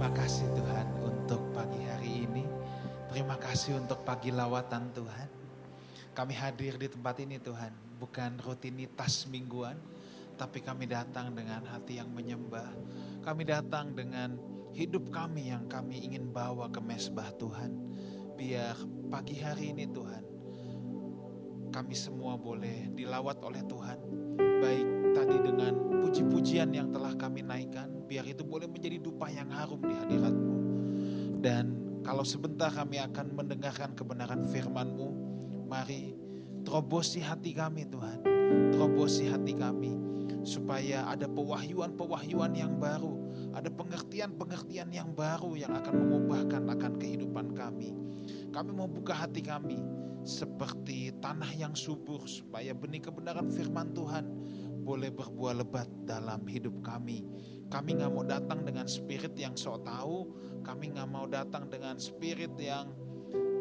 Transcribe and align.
Terima 0.00 0.16
kasih 0.16 0.48
Tuhan 0.56 0.86
untuk 1.04 1.52
pagi 1.52 1.84
hari 1.84 2.24
ini. 2.24 2.48
Terima 3.12 3.36
kasih 3.36 3.84
untuk 3.84 4.00
pagi 4.00 4.32
lawatan 4.32 4.96
Tuhan. 4.96 5.28
Kami 6.16 6.32
hadir 6.40 6.80
di 6.80 6.88
tempat 6.88 7.20
ini 7.20 7.36
Tuhan, 7.36 7.68
bukan 8.00 8.40
rutinitas 8.40 9.28
mingguan, 9.28 9.76
tapi 10.40 10.64
kami 10.64 10.88
datang 10.88 11.36
dengan 11.36 11.68
hati 11.68 12.00
yang 12.00 12.08
menyembah. 12.16 12.72
Kami 13.20 13.44
datang 13.44 13.92
dengan 13.92 14.40
hidup 14.72 15.12
kami 15.12 15.52
yang 15.52 15.68
kami 15.68 16.00
ingin 16.00 16.32
bawa 16.32 16.72
ke 16.72 16.80
mesbah 16.80 17.28
Tuhan. 17.36 17.68
Biar 18.40 18.80
pagi 19.12 19.36
hari 19.36 19.76
ini 19.76 19.84
Tuhan, 19.84 20.24
kami 21.76 21.92
semua 21.92 22.40
boleh 22.40 22.88
dilawat 22.96 23.36
oleh 23.44 23.60
Tuhan. 23.68 24.00
Baik 24.64 24.99
tadi 25.12 25.36
dengan 25.38 25.74
puji-pujian 26.02 26.70
yang 26.74 26.88
telah 26.90 27.14
kami 27.14 27.42
naikkan, 27.44 27.90
biar 28.06 28.26
itu 28.26 28.42
boleh 28.42 28.66
menjadi 28.66 28.98
dupa 28.98 29.30
yang 29.30 29.50
harum 29.50 29.80
di 29.82 29.94
hadiratmu. 29.94 30.54
Dan 31.40 31.64
kalau 32.02 32.24
sebentar 32.24 32.72
kami 32.72 32.98
akan 32.98 33.36
mendengarkan 33.36 33.94
kebenaran 33.94 34.42
firman-Mu, 34.48 35.08
mari 35.68 36.16
terobosi 36.64 37.22
hati 37.22 37.54
kami 37.54 37.86
Tuhan, 37.88 38.24
terobosi 38.74 39.28
hati 39.30 39.54
kami, 39.56 39.92
supaya 40.42 41.06
ada 41.08 41.28
pewahyuan-pewahyuan 41.28 42.52
yang 42.56 42.76
baru, 42.80 43.16
ada 43.52 43.68
pengertian-pengertian 43.68 44.88
yang 44.92 45.12
baru 45.12 45.56
yang 45.56 45.72
akan 45.76 45.94
mengubahkan 46.06 46.62
akan 46.66 46.92
kehidupan 46.96 47.52
kami. 47.52 47.92
Kami 48.50 48.70
mau 48.74 48.90
buka 48.90 49.14
hati 49.14 49.44
kami 49.44 49.78
seperti 50.24 51.16
tanah 51.16 51.48
yang 51.56 51.72
subur 51.72 52.28
supaya 52.28 52.76
benih 52.76 53.00
kebenaran 53.00 53.48
firman 53.48 53.88
Tuhan 53.96 54.24
boleh 54.90 55.14
berbuah 55.14 55.62
lebat 55.62 55.86
dalam 56.02 56.42
hidup 56.50 56.82
kami. 56.82 57.22
Kami 57.70 58.02
nggak 58.02 58.10
mau 58.10 58.26
datang 58.26 58.66
dengan 58.66 58.90
spirit 58.90 59.38
yang 59.38 59.54
sok 59.54 59.86
tahu, 59.86 60.26
kami 60.66 60.90
nggak 60.90 61.06
mau 61.06 61.30
datang 61.30 61.70
dengan 61.70 61.94
spirit 62.02 62.50
yang 62.58 62.90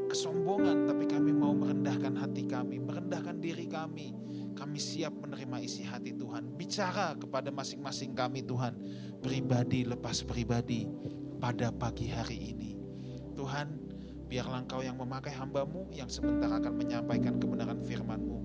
kesombongan, 0.09 0.89
tapi 0.89 1.05
kami 1.05 1.29
mau 1.29 1.53
merendahkan 1.53 2.17
hati 2.17 2.49
kami, 2.49 2.81
merendahkan 2.81 3.37
diri 3.37 3.69
kami. 3.69 4.17
Kami 4.57 4.81
siap 4.81 5.13
menerima 5.21 5.61
isi 5.61 5.85
hati 5.85 6.17
Tuhan. 6.17 6.57
Bicara 6.57 7.13
kepada 7.13 7.53
masing-masing 7.53 8.17
kami 8.17 8.41
Tuhan, 8.41 8.73
pribadi 9.21 9.85
lepas 9.85 10.25
pribadi 10.25 10.89
pada 11.37 11.69
pagi 11.69 12.09
hari 12.09 12.57
ini. 12.57 12.73
Tuhan, 13.37 13.69
biarlah 14.25 14.65
Engkau 14.65 14.81
yang 14.81 14.97
memakai 14.97 15.37
hambamu 15.37 15.93
yang 15.93 16.09
sebentar 16.09 16.49
akan 16.49 16.73
menyampaikan 16.73 17.37
kebenaran 17.37 17.77
firman-Mu. 17.85 18.37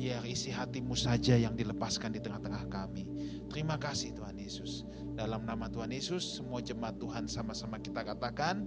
Biar 0.00 0.24
isi 0.24 0.48
hatimu 0.48 0.96
saja 0.96 1.36
yang 1.36 1.52
dilepaskan 1.52 2.16
di 2.16 2.24
tengah-tengah 2.24 2.72
kami. 2.72 3.04
Terima 3.52 3.76
kasih 3.76 4.16
Tuhan 4.16 4.32
Yesus. 4.32 4.88
Dalam 5.12 5.44
nama 5.44 5.68
Tuhan 5.68 5.92
Yesus, 5.92 6.40
semua 6.40 6.64
jemaat 6.64 6.96
Tuhan 6.96 7.28
sama-sama 7.28 7.76
kita 7.76 8.00
katakan, 8.00 8.64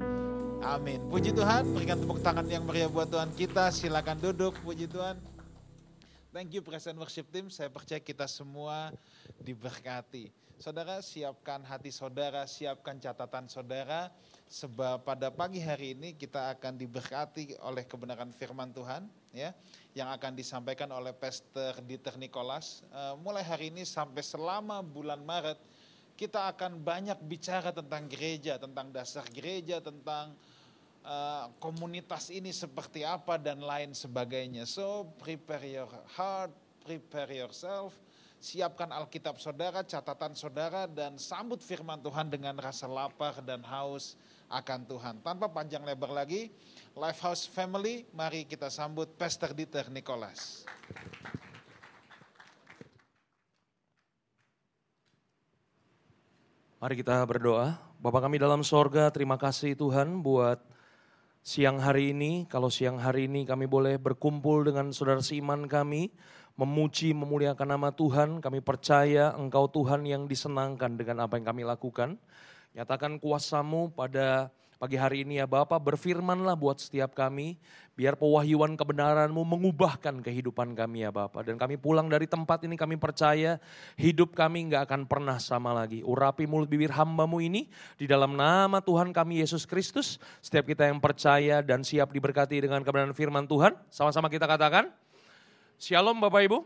amin. 0.62 1.02
Puji 1.10 1.34
Tuhan, 1.34 1.74
berikan 1.74 1.98
tepuk 1.98 2.22
tangan 2.22 2.46
yang 2.46 2.62
meriah 2.70 2.86
buat 2.86 3.10
Tuhan 3.10 3.34
kita. 3.34 3.74
Silakan 3.74 4.22
duduk, 4.22 4.62
puji 4.62 4.86
Tuhan. 4.86 5.18
Thank 6.30 6.54
you 6.54 6.62
present 6.62 7.02
worship 7.02 7.26
team, 7.34 7.50
saya 7.50 7.74
percaya 7.74 7.98
kita 7.98 8.30
semua 8.30 8.94
diberkati. 9.42 10.30
Saudara 10.62 11.02
siapkan 11.02 11.66
hati 11.66 11.90
saudara, 11.90 12.46
siapkan 12.46 13.02
catatan 13.02 13.50
saudara, 13.50 14.14
sebab 14.46 15.02
pada 15.02 15.34
pagi 15.34 15.58
hari 15.58 15.98
ini 15.98 16.14
kita 16.14 16.54
akan 16.54 16.78
diberkati 16.78 17.58
oleh 17.66 17.90
kebenaran 17.90 18.30
firman 18.30 18.70
Tuhan, 18.70 19.10
ya 19.34 19.50
yang 19.94 20.10
akan 20.10 20.34
disampaikan 20.34 20.90
oleh 20.90 21.14
Pastor 21.14 21.78
Dieter 21.86 22.18
Nicholas. 22.18 22.82
Uh, 22.90 23.14
mulai 23.22 23.46
hari 23.46 23.70
ini 23.70 23.86
sampai 23.86 24.26
selama 24.26 24.82
bulan 24.82 25.22
Maret, 25.22 25.62
kita 26.18 26.50
akan 26.50 26.82
banyak 26.82 27.18
bicara 27.26 27.70
tentang 27.70 28.10
gereja, 28.10 28.58
tentang 28.58 28.90
dasar 28.90 29.26
gereja, 29.30 29.82
tentang 29.82 30.34
uh, 31.06 31.46
komunitas 31.62 32.34
ini 32.34 32.50
seperti 32.50 33.06
apa 33.06 33.38
dan 33.38 33.62
lain 33.62 33.94
sebagainya. 33.94 34.66
So, 34.66 35.14
prepare 35.22 35.66
your 35.70 35.90
heart, 36.18 36.50
prepare 36.82 37.30
yourself, 37.30 37.94
siapkan 38.42 38.90
Alkitab 38.90 39.38
saudara, 39.38 39.86
catatan 39.86 40.34
saudara, 40.34 40.90
dan 40.90 41.22
sambut 41.22 41.62
firman 41.62 42.02
Tuhan 42.02 42.34
dengan 42.34 42.58
rasa 42.58 42.90
lapar 42.90 43.46
dan 43.46 43.62
haus 43.62 44.18
akan 44.50 44.86
Tuhan. 44.90 45.16
Tanpa 45.22 45.50
panjang 45.50 45.82
lebar 45.86 46.14
lagi, 46.14 46.50
Lifehouse 46.94 47.50
Family, 47.50 48.06
mari 48.14 48.46
kita 48.46 48.70
sambut 48.70 49.18
Pastor 49.18 49.50
Dieter 49.58 49.90
Nicholas. 49.90 50.62
Mari 56.78 56.94
kita 57.02 57.18
berdoa. 57.26 57.82
Bapak 57.98 58.30
kami 58.30 58.38
dalam 58.38 58.62
sorga, 58.62 59.10
terima 59.10 59.42
kasih 59.42 59.74
Tuhan 59.74 60.22
buat 60.22 60.62
siang 61.42 61.82
hari 61.82 62.14
ini. 62.14 62.46
Kalau 62.46 62.70
siang 62.70 63.02
hari 63.02 63.26
ini 63.26 63.42
kami 63.50 63.66
boleh 63.66 63.98
berkumpul 63.98 64.62
dengan 64.62 64.94
saudara 64.94 65.26
seiman 65.26 65.66
kami, 65.66 66.14
memuji, 66.62 67.18
memuliakan 67.18 67.74
nama 67.74 67.90
Tuhan. 67.90 68.38
Kami 68.38 68.62
percaya 68.62 69.34
Engkau 69.34 69.66
Tuhan 69.66 70.06
yang 70.06 70.30
disenangkan 70.30 70.94
dengan 70.94 71.26
apa 71.26 71.42
yang 71.42 71.50
kami 71.50 71.66
lakukan. 71.66 72.22
Nyatakan 72.78 73.18
kuasamu 73.18 73.90
pada 73.98 74.54
Pagi 74.84 75.00
hari 75.00 75.24
ini 75.24 75.40
ya 75.40 75.48
Bapak 75.48 75.80
berfirmanlah 75.80 76.60
buat 76.60 76.76
setiap 76.76 77.16
kami, 77.16 77.56
biar 77.96 78.20
pewahyuan 78.20 78.76
kebenaranmu 78.76 79.40
mengubahkan 79.40 80.20
kehidupan 80.20 80.76
kami 80.76 81.08
ya 81.08 81.12
Bapak. 81.16 81.48
Dan 81.48 81.56
kami 81.56 81.80
pulang 81.80 82.12
dari 82.12 82.28
tempat 82.28 82.68
ini 82.68 82.76
kami 82.76 83.00
percaya 83.00 83.64
hidup 83.96 84.36
kami 84.36 84.68
nggak 84.68 84.84
akan 84.84 85.08
pernah 85.08 85.40
sama 85.40 85.72
lagi. 85.72 86.04
Urapi 86.04 86.44
mulut 86.52 86.68
bibir 86.68 86.92
hambamu 86.92 87.40
ini 87.40 87.72
di 87.96 88.12
dalam 88.12 88.36
nama 88.36 88.84
Tuhan 88.84 89.16
kami 89.16 89.40
Yesus 89.40 89.64
Kristus. 89.64 90.20
Setiap 90.44 90.68
kita 90.68 90.84
yang 90.84 91.00
percaya 91.00 91.64
dan 91.64 91.80
siap 91.88 92.12
diberkati 92.12 92.60
dengan 92.60 92.84
kebenaran 92.84 93.16
firman 93.16 93.48
Tuhan. 93.48 93.80
Sama-sama 93.88 94.28
kita 94.28 94.52
katakan, 94.52 94.92
Shalom 95.80 96.20
Bapak 96.20 96.44
Ibu. 96.44 96.60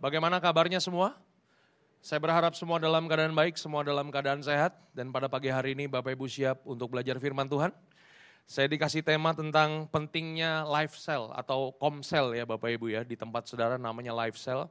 Bagaimana 0.00 0.40
kabarnya 0.40 0.80
semua? 0.80 1.12
Saya 2.04 2.20
berharap 2.20 2.52
semua 2.52 2.76
dalam 2.76 3.08
keadaan 3.08 3.32
baik, 3.32 3.56
semua 3.56 3.80
dalam 3.80 4.12
keadaan 4.12 4.44
sehat. 4.44 4.76
Dan 4.92 5.08
pada 5.08 5.24
pagi 5.24 5.48
hari 5.48 5.72
ini 5.72 5.88
Bapak 5.88 6.12
Ibu 6.12 6.28
siap 6.28 6.60
untuk 6.68 6.92
belajar 6.92 7.16
firman 7.16 7.48
Tuhan. 7.48 7.72
Saya 8.44 8.68
dikasih 8.68 9.00
tema 9.00 9.32
tentang 9.32 9.88
pentingnya 9.88 10.68
life 10.68 11.00
cell 11.00 11.32
atau 11.32 11.72
komsel 11.80 12.36
ya 12.36 12.44
Bapak 12.44 12.76
Ibu 12.76 12.92
ya. 12.92 13.08
Di 13.08 13.16
tempat 13.16 13.48
saudara 13.48 13.80
namanya 13.80 14.12
life 14.12 14.36
cell. 14.36 14.68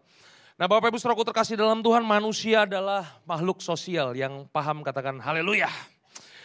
Nah 0.62 0.70
Bapak 0.70 0.94
Ibu 0.94 1.02
saudaraku 1.02 1.26
terkasih 1.26 1.58
dalam 1.58 1.82
Tuhan, 1.82 2.06
manusia 2.06 2.70
adalah 2.70 3.18
makhluk 3.26 3.66
sosial 3.66 4.14
yang 4.14 4.46
paham 4.54 4.86
katakan 4.86 5.18
haleluya. 5.18 5.74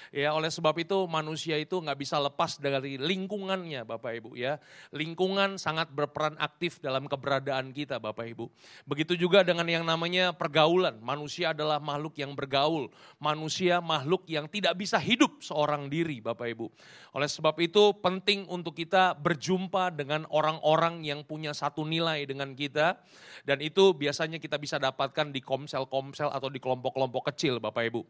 Ya, 0.09 0.33
oleh 0.33 0.49
sebab 0.49 0.73
itu 0.81 1.05
manusia 1.05 1.61
itu 1.61 1.77
nggak 1.77 1.99
bisa 2.01 2.17
lepas 2.17 2.57
dari 2.57 2.97
lingkungannya 2.97 3.85
Bapak 3.85 4.13
Ibu 4.25 4.31
ya. 4.41 4.57
Lingkungan 4.93 5.61
sangat 5.61 5.93
berperan 5.93 6.37
aktif 6.41 6.81
dalam 6.81 7.05
keberadaan 7.05 7.77
kita 7.77 8.01
Bapak 8.01 8.25
Ibu. 8.33 8.49
Begitu 8.89 9.21
juga 9.21 9.45
dengan 9.45 9.69
yang 9.69 9.85
namanya 9.85 10.33
pergaulan. 10.33 10.97
Manusia 11.05 11.53
adalah 11.53 11.77
makhluk 11.77 12.17
yang 12.17 12.33
bergaul. 12.33 12.89
Manusia 13.21 13.85
makhluk 13.85 14.25
yang 14.25 14.49
tidak 14.49 14.81
bisa 14.81 14.97
hidup 14.97 15.45
seorang 15.45 15.93
diri 15.93 16.25
Bapak 16.25 16.49
Ibu. 16.57 16.67
Oleh 17.13 17.29
sebab 17.29 17.61
itu 17.61 17.93
penting 18.01 18.49
untuk 18.49 18.73
kita 18.73 19.13
berjumpa 19.13 19.93
dengan 19.93 20.25
orang-orang 20.33 21.05
yang 21.05 21.21
punya 21.25 21.53
satu 21.53 21.85
nilai 21.85 22.25
dengan 22.25 22.57
kita. 22.57 22.97
Dan 23.45 23.61
itu 23.61 23.93
biasanya 23.93 24.41
kita 24.41 24.57
bisa 24.57 24.81
dapatkan 24.81 25.33
di 25.33 25.45
komsel-komsel 25.45 26.33
atau 26.33 26.49
di 26.49 26.61
kelompok-kelompok 26.61 27.33
kecil 27.33 27.61
Bapak 27.61 27.85
Ibu. 27.93 28.01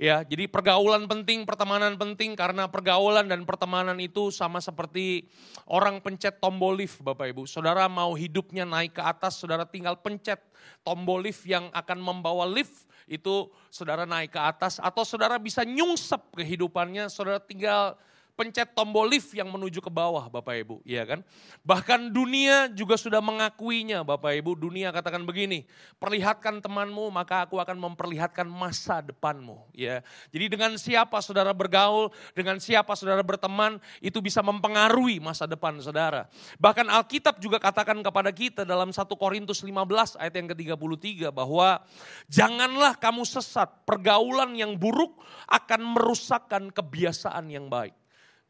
Ya, 0.00 0.24
jadi 0.24 0.48
pergaulan 0.50 1.06
penting 1.06 1.33
penting, 1.34 1.50
pertemanan 1.50 1.98
penting 1.98 2.38
karena 2.38 2.70
pergaulan 2.70 3.26
dan 3.26 3.42
pertemanan 3.42 3.98
itu 3.98 4.30
sama 4.30 4.62
seperti 4.62 5.26
orang 5.66 5.98
pencet 5.98 6.38
tombol 6.38 6.78
lift 6.78 7.02
Bapak 7.02 7.34
Ibu. 7.34 7.50
Saudara 7.50 7.90
mau 7.90 8.14
hidupnya 8.14 8.62
naik 8.62 8.94
ke 8.94 9.02
atas, 9.02 9.42
saudara 9.42 9.66
tinggal 9.66 9.98
pencet 9.98 10.38
tombol 10.86 11.26
lift 11.26 11.42
yang 11.42 11.74
akan 11.74 11.98
membawa 11.98 12.46
lift 12.46 12.86
itu 13.10 13.50
saudara 13.66 14.06
naik 14.06 14.30
ke 14.30 14.38
atas 14.38 14.78
atau 14.78 15.02
saudara 15.02 15.42
bisa 15.42 15.66
nyungsep 15.66 16.38
kehidupannya, 16.38 17.10
saudara 17.10 17.42
tinggal 17.42 17.98
pencet 18.34 18.74
tombol 18.74 19.06
lift 19.06 19.30
yang 19.32 19.46
menuju 19.50 19.78
ke 19.78 19.90
bawah 19.90 20.26
Bapak 20.26 20.58
Ibu, 20.66 20.76
ya 20.82 21.06
kan? 21.06 21.22
Bahkan 21.62 22.10
dunia 22.10 22.66
juga 22.70 22.98
sudah 22.98 23.22
mengakuinya 23.22 24.02
Bapak 24.02 24.34
Ibu. 24.42 24.58
Dunia 24.58 24.90
katakan 24.90 25.22
begini, 25.22 25.66
perlihatkan 26.02 26.58
temanmu 26.58 27.10
maka 27.14 27.46
aku 27.46 27.62
akan 27.62 27.78
memperlihatkan 27.78 28.46
masa 28.50 29.00
depanmu, 29.00 29.70
ya. 29.70 30.02
Jadi 30.34 30.50
dengan 30.50 30.74
siapa 30.74 31.22
saudara 31.22 31.54
bergaul, 31.54 32.10
dengan 32.34 32.58
siapa 32.58 32.98
saudara 32.98 33.22
berteman, 33.22 33.78
itu 34.02 34.18
bisa 34.18 34.42
mempengaruhi 34.42 35.22
masa 35.22 35.46
depan 35.46 35.78
saudara. 35.78 36.26
Bahkan 36.58 36.90
Alkitab 36.90 37.38
juga 37.38 37.62
katakan 37.62 38.02
kepada 38.02 38.34
kita 38.34 38.62
dalam 38.66 38.90
1 38.90 38.98
Korintus 39.14 39.62
15 39.62 40.18
ayat 40.18 40.34
yang 40.34 40.50
ke-33 40.50 41.30
bahwa 41.30 41.80
janganlah 42.26 42.98
kamu 42.98 43.22
sesat, 43.22 43.86
pergaulan 43.86 44.58
yang 44.58 44.74
buruk 44.74 45.22
akan 45.46 45.80
merusakkan 45.94 46.74
kebiasaan 46.74 47.46
yang 47.46 47.70
baik. 47.70 48.03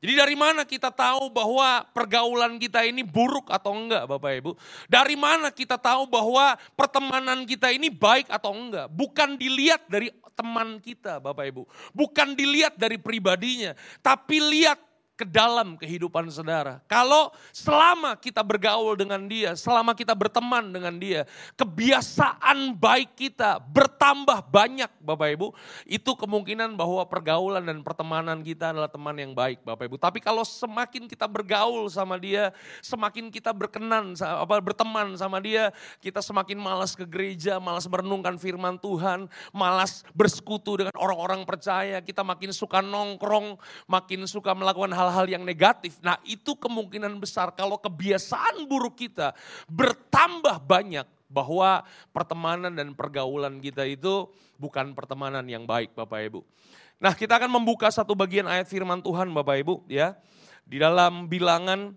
Jadi 0.04 0.20
dari 0.20 0.36
mana 0.36 0.68
kita 0.68 0.92
tahu 0.92 1.32
bahwa 1.32 1.80
pergaulan 1.96 2.60
kita 2.60 2.84
ini 2.84 3.00
buruk 3.00 3.48
atau 3.48 3.72
enggak 3.72 4.04
Bapak 4.04 4.36
Ibu? 4.36 4.52
Dari 4.84 5.16
mana 5.16 5.48
kita 5.48 5.80
tahu 5.80 6.04
bahwa 6.04 6.60
pertemanan 6.76 7.48
kita 7.48 7.72
ini 7.72 7.88
baik 7.88 8.28
atau 8.28 8.52
enggak? 8.52 8.92
Bukan 8.92 9.40
dilihat 9.40 9.88
dari 9.88 10.12
teman 10.36 10.76
kita 10.76 11.24
Bapak 11.24 11.48
Ibu. 11.48 11.64
Bukan 11.96 12.36
dilihat 12.36 12.76
dari 12.76 13.00
pribadinya. 13.00 13.72
Tapi 14.04 14.44
lihat 14.44 14.76
ke 15.14 15.22
dalam 15.22 15.78
kehidupan 15.78 16.26
saudara. 16.26 16.82
Kalau 16.90 17.30
selama 17.54 18.18
kita 18.18 18.42
bergaul 18.42 18.98
dengan 18.98 19.22
dia, 19.30 19.54
selama 19.54 19.94
kita 19.94 20.10
berteman 20.10 20.74
dengan 20.74 20.94
dia, 20.98 21.22
kebiasaan 21.54 22.74
baik 22.74 23.14
kita 23.14 23.62
bertambah 23.62 24.50
banyak 24.50 24.90
Bapak 24.98 25.28
Ibu, 25.38 25.48
itu 25.86 26.10
kemungkinan 26.18 26.74
bahwa 26.74 27.06
pergaulan 27.06 27.62
dan 27.62 27.78
pertemanan 27.86 28.42
kita 28.42 28.74
adalah 28.74 28.90
teman 28.90 29.14
yang 29.14 29.30
baik 29.38 29.62
Bapak 29.62 29.86
Ibu. 29.86 30.02
Tapi 30.02 30.18
kalau 30.18 30.42
semakin 30.42 31.06
kita 31.06 31.30
bergaul 31.30 31.86
sama 31.86 32.18
dia, 32.18 32.50
semakin 32.82 33.30
kita 33.30 33.54
berkenan 33.54 34.18
apa 34.18 34.58
berteman 34.58 35.14
sama 35.14 35.38
dia, 35.38 35.70
kita 36.02 36.18
semakin 36.18 36.58
malas 36.58 36.98
ke 36.98 37.06
gereja, 37.06 37.62
malas 37.62 37.86
merenungkan 37.86 38.34
firman 38.34 38.82
Tuhan, 38.82 39.30
malas 39.54 40.02
bersekutu 40.10 40.82
dengan 40.82 40.94
orang-orang 40.98 41.46
percaya, 41.46 42.02
kita 42.02 42.26
makin 42.26 42.50
suka 42.50 42.82
nongkrong, 42.82 43.54
makin 43.86 44.26
suka 44.26 44.50
melakukan 44.58 44.90
hal 44.90 45.03
hal-hal 45.04 45.28
yang 45.28 45.44
negatif. 45.44 46.00
Nah 46.00 46.16
itu 46.24 46.56
kemungkinan 46.56 47.12
besar 47.20 47.52
kalau 47.52 47.76
kebiasaan 47.76 48.64
buruk 48.64 49.04
kita 49.04 49.36
bertambah 49.68 50.64
banyak 50.64 51.04
bahwa 51.28 51.84
pertemanan 52.16 52.72
dan 52.72 52.96
pergaulan 52.96 53.60
kita 53.60 53.84
itu 53.84 54.32
bukan 54.56 54.96
pertemanan 54.96 55.44
yang 55.44 55.68
baik 55.68 55.92
Bapak 55.92 56.24
Ibu. 56.32 56.40
Nah 56.96 57.12
kita 57.12 57.36
akan 57.36 57.60
membuka 57.60 57.92
satu 57.92 58.16
bagian 58.16 58.48
ayat 58.48 58.64
firman 58.64 59.04
Tuhan 59.04 59.28
Bapak 59.28 59.60
Ibu 59.60 59.84
ya. 59.92 60.16
Di 60.64 60.80
dalam 60.80 61.28
bilangan 61.28 61.92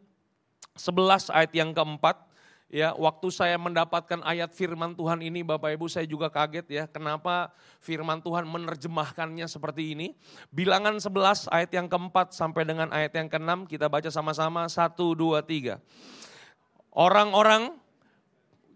11 0.76 1.32
ayat 1.32 1.52
yang 1.56 1.72
keempat 1.72 2.27
Ya, 2.68 2.92
waktu 3.00 3.32
saya 3.32 3.56
mendapatkan 3.56 4.20
ayat 4.28 4.52
firman 4.52 4.92
Tuhan 4.92 5.24
ini 5.24 5.40
Bapak 5.40 5.72
Ibu 5.80 5.88
saya 5.88 6.04
juga 6.04 6.28
kaget 6.28 6.68
ya. 6.68 6.84
Kenapa 6.84 7.56
firman 7.80 8.20
Tuhan 8.20 8.44
menerjemahkannya 8.44 9.48
seperti 9.48 9.96
ini. 9.96 10.12
Bilangan 10.52 11.00
11 11.00 11.48
ayat 11.48 11.72
yang 11.72 11.88
keempat 11.88 12.36
sampai 12.36 12.68
dengan 12.68 12.92
ayat 12.92 13.16
yang 13.16 13.32
keenam 13.32 13.64
kita 13.64 13.88
baca 13.88 14.12
sama-sama. 14.12 14.68
Satu, 14.68 15.16
dua, 15.16 15.40
tiga. 15.48 15.80
Orang-orang 16.92 17.72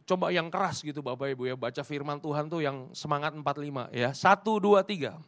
coba 0.07 0.31
yang 0.31 0.47
keras 0.47 0.87
gitu 0.87 1.03
Bapak 1.03 1.35
Ibu 1.35 1.51
ya. 1.51 1.55
Baca 1.59 1.83
firman 1.83 2.23
Tuhan 2.23 2.47
tuh 2.47 2.63
yang 2.63 2.95
semangat 2.95 3.35
45 3.35 3.91
ya. 3.91 4.15
Satu, 4.15 4.55
dua, 4.63 4.87
tiga. 4.87 5.19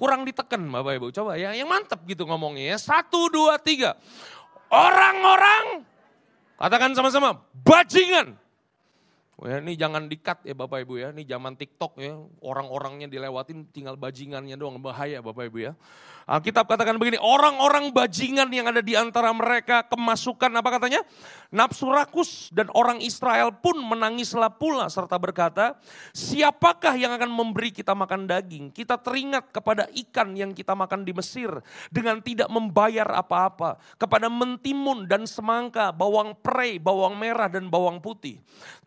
Kurang 0.00 0.24
ditekan 0.24 0.64
Bapak 0.64 0.96
Ibu. 0.96 1.12
Coba 1.12 1.36
ya, 1.36 1.52
yang 1.52 1.68
mantep 1.68 2.00
gitu 2.08 2.24
ngomongnya 2.24 2.72
ya. 2.72 2.76
Satu, 2.80 3.28
dua, 3.28 3.60
tiga. 3.60 4.00
Orang-orang 4.72 5.89
Katakan 6.60 6.92
sama-sama, 6.92 7.40
bajingan. 7.64 8.36
Ya, 9.40 9.56
ini 9.56 9.72
jangan 9.72 10.04
dikat 10.04 10.44
ya 10.44 10.52
Bapak 10.52 10.84
Ibu 10.84 11.00
ya, 11.00 11.08
ini 11.16 11.24
zaman 11.24 11.56
TikTok 11.56 11.96
ya, 11.96 12.12
orang-orangnya 12.44 13.08
dilewatin 13.08 13.72
tinggal 13.72 13.96
bajingannya 13.96 14.52
doang, 14.52 14.76
bahaya 14.84 15.24
Bapak 15.24 15.48
Ibu 15.48 15.58
ya. 15.64 15.72
Alkitab 16.30 16.68
katakan 16.68 16.94
begini, 16.94 17.18
orang-orang 17.18 17.90
bajingan 17.90 18.46
yang 18.54 18.70
ada 18.70 18.78
di 18.78 18.94
antara 18.94 19.34
mereka 19.34 19.82
kemasukan 19.90 20.52
apa 20.54 20.78
katanya? 20.78 21.02
Nafsu 21.50 21.90
rakus 21.90 22.54
dan 22.54 22.70
orang 22.70 23.02
Israel 23.02 23.50
pun 23.50 23.74
menangislah 23.82 24.54
pula 24.54 24.86
serta 24.86 25.18
berkata, 25.18 25.74
siapakah 26.14 26.94
yang 26.94 27.10
akan 27.18 27.34
memberi 27.34 27.74
kita 27.74 27.98
makan 27.98 28.30
daging? 28.30 28.70
Kita 28.70 28.94
teringat 29.02 29.50
kepada 29.50 29.90
ikan 29.90 30.38
yang 30.38 30.54
kita 30.54 30.76
makan 30.78 31.02
di 31.02 31.10
Mesir 31.10 31.50
dengan 31.90 32.22
tidak 32.22 32.46
membayar 32.46 33.10
apa-apa. 33.10 33.82
Kepada 33.98 34.30
mentimun 34.30 35.10
dan 35.10 35.26
semangka, 35.26 35.90
bawang 35.90 36.38
prei, 36.38 36.78
bawang 36.78 37.18
merah 37.18 37.50
dan 37.50 37.66
bawang 37.66 37.98
putih. 37.98 38.38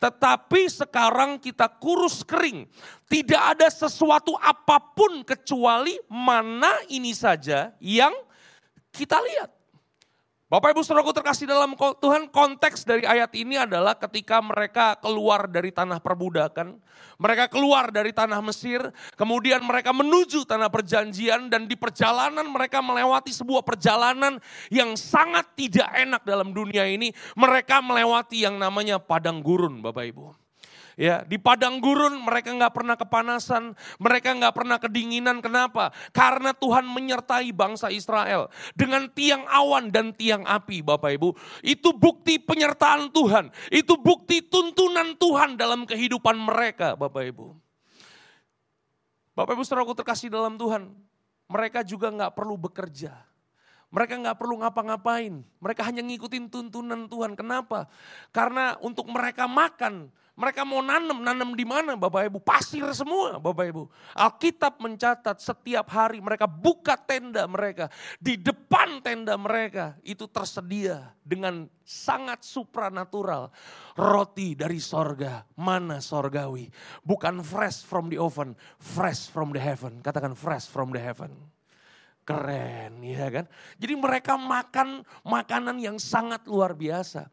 Tetap 0.03 0.43
tapi 0.51 0.67
sekarang 0.67 1.39
kita 1.39 1.65
kurus 1.79 2.27
kering. 2.27 2.67
Tidak 3.07 3.41
ada 3.55 3.71
sesuatu 3.71 4.35
apa 4.35 4.75
pun 4.91 5.23
kecuali 5.23 5.95
mana 6.11 6.83
ini 6.91 7.15
saja 7.15 7.71
yang 7.79 8.11
kita 8.91 9.17
lihat. 9.17 9.62
Bapak 10.53 10.77
Ibu 10.77 10.85
Saudaraku 10.85 11.17
terkasih 11.17 11.49
dalam 11.49 11.73
Tuhan, 11.73 12.29
konteks 12.29 12.85
dari 12.85 13.01
ayat 13.09 13.33
ini 13.33 13.57
adalah 13.57 13.97
ketika 13.97 14.37
mereka 14.37 14.93
keluar 15.01 15.49
dari 15.49 15.73
tanah 15.73 15.97
perbudakan, 15.97 16.77
mereka 17.17 17.49
keluar 17.49 17.89
dari 17.89 18.13
tanah 18.13 18.37
Mesir, 18.45 18.85
kemudian 19.17 19.65
mereka 19.65 19.89
menuju 19.89 20.45
tanah 20.45 20.69
perjanjian 20.69 21.49
dan 21.49 21.65
di 21.65 21.73
perjalanan 21.73 22.45
mereka 22.45 22.85
melewati 22.85 23.33
sebuah 23.33 23.65
perjalanan 23.65 24.37
yang 24.69 24.93
sangat 24.93 25.57
tidak 25.57 25.89
enak 25.89 26.21
dalam 26.21 26.53
dunia 26.53 26.85
ini. 26.85 27.09
Mereka 27.33 27.81
melewati 27.81 28.45
yang 28.45 28.61
namanya 28.61 29.01
padang 29.01 29.41
gurun 29.41 29.81
Bapak 29.81 30.05
Ibu. 30.05 30.42
Ya, 30.93 31.25
di 31.25 31.41
padang 31.41 31.81
gurun 31.81 32.21
mereka 32.21 32.53
nggak 32.53 32.73
pernah 32.73 32.93
kepanasan, 32.93 33.73
mereka 33.97 34.29
nggak 34.37 34.53
pernah 34.53 34.77
kedinginan. 34.77 35.41
Kenapa? 35.41 35.89
Karena 36.13 36.53
Tuhan 36.53 36.85
menyertai 36.85 37.49
bangsa 37.49 37.89
Israel 37.89 38.53
dengan 38.77 39.09
tiang 39.09 39.41
awan 39.49 39.89
dan 39.89 40.13
tiang 40.13 40.45
api, 40.45 40.85
Bapak 40.85 41.17
Ibu. 41.17 41.33
Itu 41.65 41.97
bukti 41.97 42.37
penyertaan 42.37 43.09
Tuhan, 43.09 43.49
itu 43.73 43.97
bukti 43.97 44.45
tuntunan 44.45 45.17
Tuhan 45.17 45.57
dalam 45.57 45.89
kehidupan 45.89 46.37
mereka, 46.37 46.93
Bapak 46.93 47.25
Ibu. 47.33 47.47
Bapak 49.33 49.57
Ibu 49.57 49.63
saudaraku 49.65 49.97
terkasih 49.97 50.29
dalam 50.29 50.61
Tuhan, 50.61 50.93
mereka 51.49 51.81
juga 51.81 52.13
nggak 52.13 52.37
perlu 52.37 52.53
bekerja. 52.53 53.17
Mereka 53.93 54.25
nggak 54.25 54.37
perlu 54.41 54.57
ngapa-ngapain. 54.57 55.45
Mereka 55.61 55.85
hanya 55.85 56.01
ngikutin 56.01 56.49
tuntunan 56.49 57.05
Tuhan. 57.05 57.37
Kenapa? 57.37 57.85
Karena 58.33 58.73
untuk 58.81 59.05
mereka 59.05 59.45
makan, 59.45 60.09
mereka 60.33 60.65
mau 60.65 60.81
nanam, 60.81 61.21
nanam 61.21 61.53
di 61.53 61.61
mana 61.61 61.93
Bapak 61.93 62.25
Ibu? 62.25 62.41
Pasir 62.41 62.89
semua 62.97 63.37
Bapak 63.37 63.69
Ibu. 63.69 63.85
Alkitab 64.17 64.81
mencatat 64.81 65.37
setiap 65.37 65.85
hari 65.93 66.25
mereka 66.25 66.49
buka 66.49 66.97
tenda 66.97 67.45
mereka. 67.45 67.85
Di 68.17 68.41
depan 68.41 68.97
tenda 69.05 69.37
mereka 69.37 69.93
itu 70.01 70.25
tersedia 70.25 71.13
dengan 71.21 71.69
sangat 71.85 72.41
supranatural. 72.41 73.53
Roti 73.93 74.57
dari 74.57 74.81
sorga, 74.81 75.45
mana 75.53 76.01
sorgawi. 76.01 76.65
Bukan 77.05 77.45
fresh 77.45 77.85
from 77.85 78.09
the 78.09 78.17
oven, 78.17 78.57
fresh 78.81 79.29
from 79.29 79.53
the 79.53 79.61
heaven. 79.61 80.01
Katakan 80.01 80.33
fresh 80.33 80.65
from 80.65 80.89
the 80.89 81.01
heaven. 81.01 81.29
Keren 82.23 83.03
ya 83.03 83.27
kan. 83.27 83.45
Jadi 83.75 83.93
mereka 83.99 84.39
makan 84.39 85.03
makanan 85.27 85.75
yang 85.75 85.99
sangat 85.99 86.47
luar 86.47 86.71
biasa. 86.71 87.27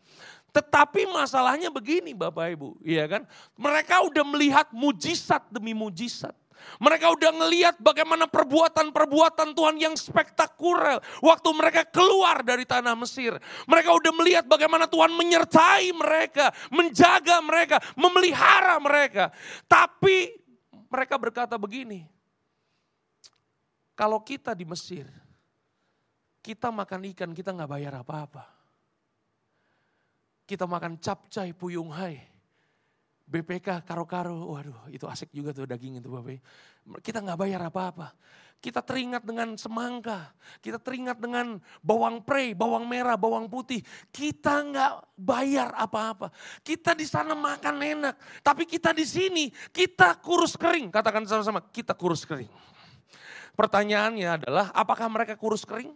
Tetapi 0.50 1.06
masalahnya 1.10 1.70
begini 1.70 2.10
Bapak 2.10 2.46
Ibu, 2.58 2.82
iya 2.82 3.06
kan? 3.06 3.22
Mereka 3.54 4.02
udah 4.10 4.24
melihat 4.26 4.66
mujizat 4.74 5.46
demi 5.50 5.70
mujizat. 5.72 6.34
Mereka 6.76 7.08
udah 7.16 7.30
ngeliat 7.40 7.76
bagaimana 7.80 8.28
perbuatan-perbuatan 8.28 9.56
Tuhan 9.56 9.76
yang 9.80 9.94
spektakuler. 9.96 11.00
Waktu 11.24 11.48
mereka 11.56 11.88
keluar 11.88 12.44
dari 12.44 12.68
tanah 12.68 12.92
Mesir. 12.96 13.36
Mereka 13.64 13.90
udah 13.96 14.12
melihat 14.12 14.44
bagaimana 14.44 14.84
Tuhan 14.84 15.12
menyertai 15.16 15.88
mereka. 15.96 16.52
Menjaga 16.68 17.40
mereka, 17.40 17.80
memelihara 17.96 18.76
mereka. 18.76 19.32
Tapi 19.64 20.36
mereka 20.92 21.16
berkata 21.16 21.56
begini. 21.56 22.04
Kalau 23.96 24.20
kita 24.24 24.56
di 24.56 24.64
Mesir, 24.64 25.04
kita 26.40 26.72
makan 26.72 27.04
ikan, 27.12 27.30
kita 27.36 27.52
nggak 27.52 27.68
bayar 27.68 28.00
apa-apa. 28.00 28.59
Kita 30.50 30.66
makan 30.66 30.98
capcay 30.98 31.54
puyung 31.54 31.94
hai. 31.94 32.18
BPK 33.30 33.86
karo-karo, 33.86 34.34
waduh 34.50 34.90
itu 34.90 35.06
asik 35.06 35.30
juga 35.30 35.54
tuh 35.54 35.62
daging 35.62 36.02
itu 36.02 36.10
Bapak. 36.10 36.42
Kita 36.98 37.22
nggak 37.22 37.38
bayar 37.38 37.62
apa-apa. 37.70 38.10
Kita 38.58 38.82
teringat 38.82 39.22
dengan 39.22 39.54
semangka, 39.54 40.34
kita 40.58 40.82
teringat 40.82 41.22
dengan 41.22 41.62
bawang 41.78 42.26
prei, 42.26 42.52
bawang 42.52 42.90
merah, 42.90 43.14
bawang 43.14 43.46
putih. 43.46 43.86
Kita 44.10 44.66
nggak 44.66 45.14
bayar 45.14 45.70
apa-apa. 45.78 46.34
Kita 46.66 46.98
di 46.98 47.06
sana 47.06 47.38
makan 47.38 47.78
enak, 47.78 48.42
tapi 48.42 48.66
kita 48.66 48.90
di 48.90 49.06
sini 49.06 49.54
kita 49.70 50.18
kurus 50.18 50.58
kering. 50.58 50.90
Katakan 50.90 51.22
sama-sama, 51.30 51.62
kita 51.70 51.94
kurus 51.94 52.26
kering. 52.26 52.50
Pertanyaannya 53.54 54.42
adalah, 54.42 54.74
apakah 54.74 55.06
mereka 55.06 55.38
kurus 55.38 55.62
kering? 55.62 55.94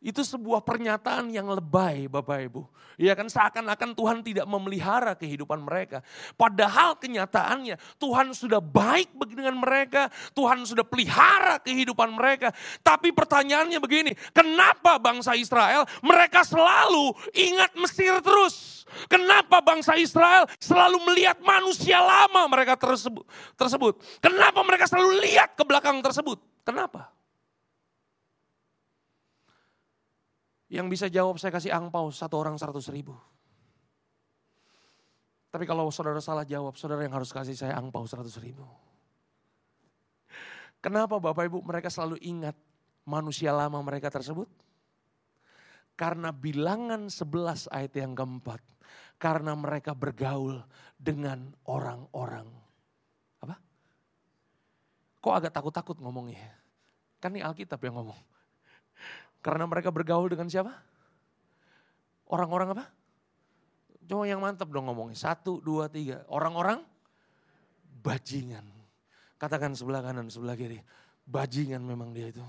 Itu 0.00 0.20
sebuah 0.20 0.62
pernyataan 0.62 1.32
yang 1.32 1.48
lebay 1.48 2.06
Bapak 2.06 2.38
Ibu. 2.46 2.62
Ya 2.96 3.12
kan 3.12 3.28
seakan-akan 3.28 3.92
Tuhan 3.92 4.18
tidak 4.24 4.46
memelihara 4.48 5.12
kehidupan 5.12 5.60
mereka. 5.64 6.00
Padahal 6.36 6.96
kenyataannya 6.96 7.76
Tuhan 8.00 8.32
sudah 8.32 8.60
baik 8.60 9.12
dengan 9.32 9.56
mereka, 9.56 10.08
Tuhan 10.32 10.64
sudah 10.64 10.84
pelihara 10.84 11.60
kehidupan 11.60 12.12
mereka. 12.12 12.52
Tapi 12.80 13.12
pertanyaannya 13.12 13.80
begini, 13.80 14.12
kenapa 14.32 14.96
bangsa 14.96 15.36
Israel 15.36 15.84
mereka 16.00 16.44
selalu 16.44 17.12
ingat 17.36 17.72
Mesir 17.76 18.20
terus? 18.24 18.84
Kenapa 19.10 19.58
bangsa 19.58 19.98
Israel 19.98 20.46
selalu 20.62 21.02
melihat 21.10 21.42
manusia 21.42 21.98
lama 21.98 22.46
mereka 22.46 22.78
tersebut? 22.78 23.26
tersebut? 23.58 23.98
Kenapa 24.22 24.62
mereka 24.62 24.86
selalu 24.86 25.20
lihat 25.26 25.58
ke 25.58 25.66
belakang 25.66 25.98
tersebut? 26.00 26.38
Kenapa? 26.62 27.15
Yang 30.66 30.86
bisa 30.90 31.06
jawab 31.06 31.38
saya 31.38 31.54
kasih 31.54 31.70
angpau 31.70 32.10
satu 32.10 32.42
orang 32.42 32.58
seratus 32.58 32.90
ribu. 32.90 33.14
Tapi 35.50 35.64
kalau 35.64 35.88
saudara 35.88 36.18
salah 36.20 36.44
jawab, 36.44 36.74
saudara 36.76 37.06
yang 37.06 37.14
harus 37.14 37.30
kasih 37.30 37.54
saya 37.54 37.78
angpau 37.78 38.04
seratus 38.04 38.36
ribu. 38.42 38.66
Kenapa 40.84 41.16
Bapak 41.16 41.48
Ibu 41.48 41.64
mereka 41.64 41.88
selalu 41.88 42.20
ingat 42.20 42.54
manusia 43.08 43.50
lama 43.50 43.80
mereka 43.80 44.12
tersebut? 44.12 44.46
Karena 45.96 46.28
bilangan 46.28 47.08
11 47.08 47.72
ayat 47.72 47.92
yang 47.96 48.12
keempat. 48.12 48.60
Karena 49.16 49.56
mereka 49.56 49.96
bergaul 49.96 50.60
dengan 51.00 51.56
orang-orang. 51.64 52.44
Apa? 53.40 53.56
Kok 55.24 55.34
agak 55.40 55.56
takut-takut 55.56 55.96
ngomongnya? 56.04 56.52
Kan 57.16 57.32
ini 57.32 57.40
Alkitab 57.40 57.80
yang 57.80 57.96
ngomong. 57.96 58.20
Karena 59.46 59.62
mereka 59.70 59.94
bergaul 59.94 60.26
dengan 60.26 60.50
siapa? 60.50 60.74
Orang-orang 62.26 62.74
apa? 62.74 62.84
Coba 64.02 64.26
yang 64.26 64.42
mantap 64.42 64.66
dong 64.74 64.90
ngomongnya. 64.90 65.14
Satu, 65.14 65.62
dua, 65.62 65.86
tiga. 65.86 66.26
Orang-orang 66.26 66.82
bajingan. 68.02 68.66
Katakan 69.38 69.78
sebelah 69.78 70.02
kanan, 70.02 70.26
sebelah 70.26 70.58
kiri. 70.58 70.82
Bajingan 71.30 71.78
memang 71.78 72.10
dia 72.10 72.34
itu. 72.34 72.42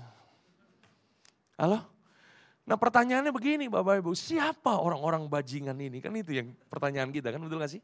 Halo? 1.54 1.86
Nah 2.66 2.74
pertanyaannya 2.74 3.30
begini 3.30 3.70
Bapak 3.70 4.02
Ibu, 4.02 4.18
siapa 4.18 4.82
orang-orang 4.82 5.30
bajingan 5.30 5.78
ini? 5.78 6.02
Kan 6.02 6.18
itu 6.18 6.34
yang 6.34 6.50
pertanyaan 6.66 7.14
kita 7.14 7.30
kan 7.30 7.38
betul 7.38 7.62
gak 7.62 7.78
sih? 7.78 7.82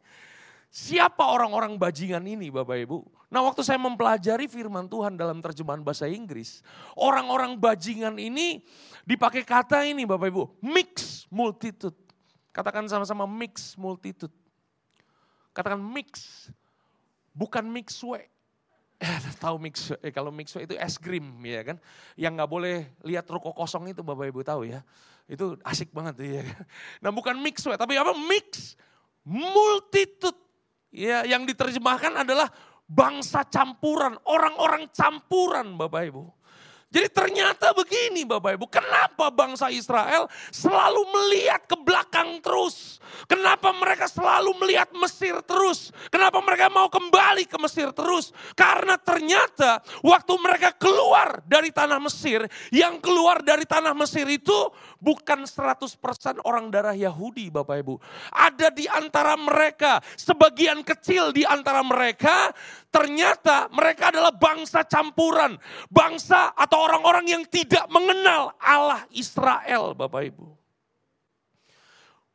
Siapa 0.75 1.31
orang-orang 1.31 1.79
bajingan 1.79 2.27
ini 2.27 2.51
Bapak 2.51 2.83
Ibu? 2.83 2.99
Nah 3.31 3.47
waktu 3.47 3.63
saya 3.63 3.79
mempelajari 3.79 4.51
firman 4.51 4.91
Tuhan 4.91 5.15
dalam 5.15 5.39
terjemahan 5.39 5.79
bahasa 5.87 6.11
Inggris. 6.11 6.67
Orang-orang 6.99 7.55
bajingan 7.55 8.19
ini 8.19 8.59
dipakai 9.07 9.47
kata 9.47 9.87
ini 9.87 10.03
Bapak 10.03 10.35
Ibu. 10.35 10.59
Mix 10.67 11.23
multitude. 11.31 11.95
Katakan 12.51 12.91
sama-sama 12.91 13.23
mix 13.23 13.79
multitude. 13.79 14.35
Katakan 15.55 15.79
mix. 15.79 16.51
Bukan 17.31 17.63
mix 17.71 17.95
way. 18.03 18.27
tahu 19.43 19.63
mix 19.63 19.95
eh, 20.03 20.11
kalau 20.11 20.35
mix 20.35 20.59
itu 20.59 20.75
es 20.75 20.99
krim 20.99 21.27
ya 21.43 21.67
kan 21.67 21.77
yang 22.15 22.35
nggak 22.35 22.51
boleh 22.51 22.95
lihat 23.03 23.27
ruko 23.27 23.51
kosong 23.51 23.91
itu 23.91 24.07
bapak 24.07 24.31
ibu 24.31 24.41
tahu 24.47 24.71
ya 24.71 24.87
itu 25.27 25.59
asik 25.67 25.91
banget 25.91 26.15
ya 26.23 26.43
kan? 26.47 26.63
nah 27.03 27.11
bukan 27.11 27.37
mix 27.43 27.67
tapi 27.67 27.99
apa 27.99 28.15
mix 28.15 28.79
multitude 29.27 30.44
ya 30.95 31.27
yang 31.27 31.43
diterjemahkan 31.43 32.23
adalah 32.23 32.47
bangsa 32.87 33.43
campuran 33.51 34.15
orang-orang 34.31 34.87
campuran 34.95 35.75
bapak 35.75 36.15
ibu 36.15 36.31
jadi 36.95 37.11
ternyata 37.11 37.75
begini 37.75 38.23
Bapak 38.23 38.55
Ibu, 38.55 38.71
kenapa 38.71 39.27
bangsa 39.35 39.67
Israel 39.67 40.31
selalu 40.55 41.03
melihat 41.11 41.67
ke 41.67 41.75
belakang 41.75 42.39
terus? 42.39 43.03
Kenapa 43.27 43.75
mereka 43.75 44.07
selalu 44.07 44.55
melihat 44.63 44.95
Mesir 44.95 45.43
terus? 45.43 45.91
Kenapa 46.07 46.39
mereka 46.39 46.71
mau 46.71 46.87
kembali 46.87 47.51
ke 47.51 47.59
Mesir 47.59 47.91
terus? 47.91 48.31
Karena 48.55 48.95
ternyata 48.95 49.83
waktu 50.07 50.39
mereka 50.39 50.71
keluar 50.79 51.43
dari 51.43 51.75
tanah 51.75 51.99
Mesir, 51.99 52.47
yang 52.71 53.03
keluar 53.03 53.43
dari 53.43 53.67
tanah 53.67 53.91
Mesir 53.91 54.31
itu 54.31 54.55
bukan 55.03 55.51
100% 55.51 55.99
orang 56.47 56.71
darah 56.71 56.95
Yahudi 56.95 57.51
Bapak 57.51 57.77
Ibu. 57.83 57.95
Ada 58.31 58.71
di 58.71 58.87
antara 58.87 59.35
mereka, 59.35 59.99
sebagian 60.15 60.87
kecil 60.87 61.35
di 61.35 61.43
antara 61.43 61.83
mereka, 61.83 62.55
ternyata 62.95 63.67
mereka 63.75 64.15
adalah 64.15 64.31
bangsa 64.31 64.87
campuran. 64.87 65.59
Bangsa 65.91 66.55
atau 66.55 66.87
orang-orang 66.87 67.27
yang 67.27 67.43
tidak 67.51 67.91
mengenal 67.91 68.55
Allah 68.63 69.03
Israel, 69.11 69.99
Bapak 69.99 70.23
Ibu. 70.31 70.47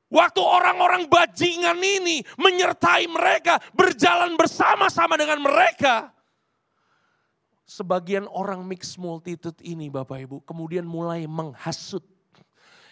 Waktu 0.09 0.41
orang-orang 0.41 1.05
bajingan 1.05 1.77
ini 1.79 2.25
menyertai 2.35 3.05
mereka, 3.07 3.61
berjalan 3.71 4.35
bersama-sama 4.35 5.15
dengan 5.15 5.39
mereka. 5.39 6.11
Sebagian 7.69 8.25
orang 8.25 8.65
mix 8.65 8.97
multitude 8.97 9.61
ini 9.61 9.93
Bapak 9.93 10.25
Ibu 10.25 10.37
kemudian 10.43 10.83
mulai 10.83 11.29
menghasut. 11.29 12.18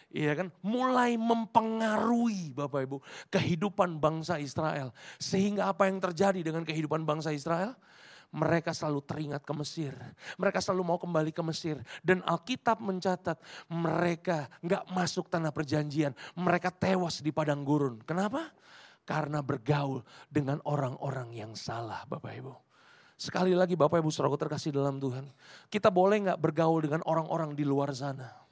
Iya 0.08 0.40
kan, 0.40 0.48
mulai 0.64 1.20
mempengaruhi 1.20 2.56
Bapak 2.56 2.88
Ibu 2.88 2.98
kehidupan 3.28 4.00
bangsa 4.00 4.40
Israel. 4.40 4.96
Sehingga 5.20 5.68
apa 5.68 5.92
yang 5.92 6.00
terjadi 6.00 6.40
dengan 6.40 6.64
kehidupan 6.64 7.04
bangsa 7.04 7.36
Israel? 7.36 7.76
mereka 8.34 8.76
selalu 8.76 9.00
teringat 9.08 9.42
ke 9.44 9.54
Mesir. 9.56 9.94
Mereka 10.36 10.60
selalu 10.60 10.84
mau 10.84 11.00
kembali 11.00 11.32
ke 11.32 11.44
Mesir. 11.46 11.80
Dan 12.04 12.20
Alkitab 12.28 12.84
mencatat 12.84 13.40
mereka 13.72 14.52
nggak 14.60 14.84
masuk 14.92 15.32
tanah 15.32 15.56
perjanjian. 15.56 16.12
Mereka 16.36 16.76
tewas 16.76 17.24
di 17.24 17.32
padang 17.32 17.64
gurun. 17.64 18.04
Kenapa? 18.04 18.52
Karena 19.08 19.40
bergaul 19.40 20.04
dengan 20.28 20.60
orang-orang 20.68 21.32
yang 21.32 21.56
salah 21.56 22.04
Bapak 22.04 22.34
Ibu. 22.36 22.54
Sekali 23.18 23.56
lagi 23.56 23.74
Bapak 23.80 24.04
Ibu 24.04 24.12
saudara 24.12 24.36
terkasih 24.36 24.76
dalam 24.76 25.00
Tuhan. 25.00 25.26
Kita 25.72 25.88
boleh 25.88 26.28
nggak 26.28 26.42
bergaul 26.44 26.84
dengan 26.84 27.02
orang-orang 27.08 27.56
di 27.56 27.64
luar 27.64 27.96
sana? 27.96 28.47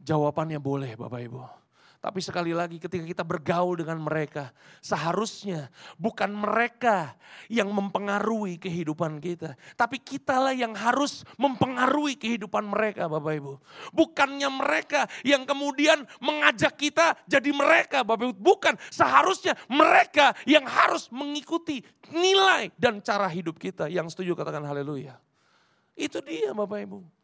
Jawabannya 0.00 0.56
boleh 0.56 0.96
Bapak 0.96 1.20
Ibu. 1.20 1.60
Tapi 2.00 2.24
sekali 2.24 2.56
lagi 2.56 2.80
ketika 2.80 3.04
kita 3.04 3.20
bergaul 3.20 3.76
dengan 3.76 4.00
mereka, 4.00 4.56
seharusnya 4.80 5.68
bukan 6.00 6.32
mereka 6.32 7.12
yang 7.52 7.68
mempengaruhi 7.68 8.56
kehidupan 8.56 9.20
kita. 9.20 9.52
Tapi 9.76 10.00
kitalah 10.00 10.56
yang 10.56 10.72
harus 10.72 11.28
mempengaruhi 11.36 12.16
kehidupan 12.16 12.64
mereka 12.64 13.04
Bapak 13.04 13.36
Ibu. 13.36 13.54
Bukannya 13.92 14.48
mereka 14.48 15.04
yang 15.28 15.44
kemudian 15.44 16.08
mengajak 16.24 16.80
kita 16.80 17.20
jadi 17.28 17.52
mereka 17.52 18.00
Bapak 18.00 18.32
Ibu. 18.32 18.36
Bukan, 18.40 18.80
seharusnya 18.88 19.52
mereka 19.68 20.32
yang 20.48 20.64
harus 20.64 21.12
mengikuti 21.12 21.84
nilai 22.08 22.72
dan 22.80 23.04
cara 23.04 23.28
hidup 23.28 23.60
kita. 23.60 23.92
Yang 23.92 24.16
setuju 24.16 24.32
katakan 24.40 24.64
haleluya. 24.64 25.20
Itu 25.92 26.24
dia 26.24 26.56
Bapak 26.56 26.80
Ibu. 26.80 27.19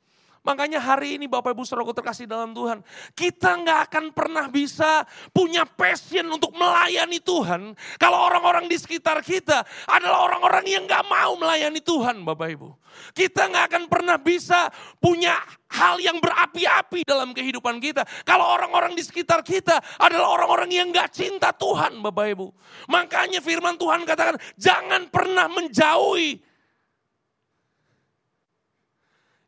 Makanya 0.46 0.78
hari 0.78 1.18
ini 1.18 1.26
Bapak 1.26 1.58
Ibu 1.58 1.66
Saudara 1.66 1.90
terkasih 1.90 2.30
dalam 2.30 2.54
Tuhan. 2.54 2.78
Kita 3.18 3.58
nggak 3.58 3.90
akan 3.90 4.04
pernah 4.14 4.46
bisa 4.46 5.02
punya 5.34 5.66
passion 5.66 6.22
untuk 6.30 6.54
melayani 6.54 7.18
Tuhan. 7.18 7.74
Kalau 7.98 8.30
orang-orang 8.30 8.70
di 8.70 8.78
sekitar 8.78 9.26
kita 9.26 9.66
adalah 9.90 10.30
orang-orang 10.30 10.62
yang 10.70 10.86
nggak 10.86 11.02
mau 11.10 11.34
melayani 11.34 11.82
Tuhan 11.82 12.22
Bapak 12.22 12.48
Ibu. 12.54 12.68
Kita 13.10 13.50
nggak 13.50 13.64
akan 13.74 13.82
pernah 13.90 14.16
bisa 14.22 14.70
punya 15.02 15.34
hal 15.66 15.98
yang 15.98 16.22
berapi-api 16.22 17.02
dalam 17.02 17.34
kehidupan 17.34 17.82
kita. 17.82 18.06
Kalau 18.22 18.46
orang-orang 18.46 18.94
di 18.94 19.02
sekitar 19.02 19.42
kita 19.42 19.82
adalah 19.98 20.30
orang-orang 20.30 20.70
yang 20.70 20.94
nggak 20.94 21.10
cinta 21.10 21.50
Tuhan 21.50 21.98
Bapak 22.06 22.26
Ibu. 22.38 22.46
Makanya 22.86 23.42
firman 23.42 23.74
Tuhan 23.74 24.06
katakan 24.06 24.38
jangan 24.54 25.10
pernah 25.10 25.50
menjauhi 25.50 26.38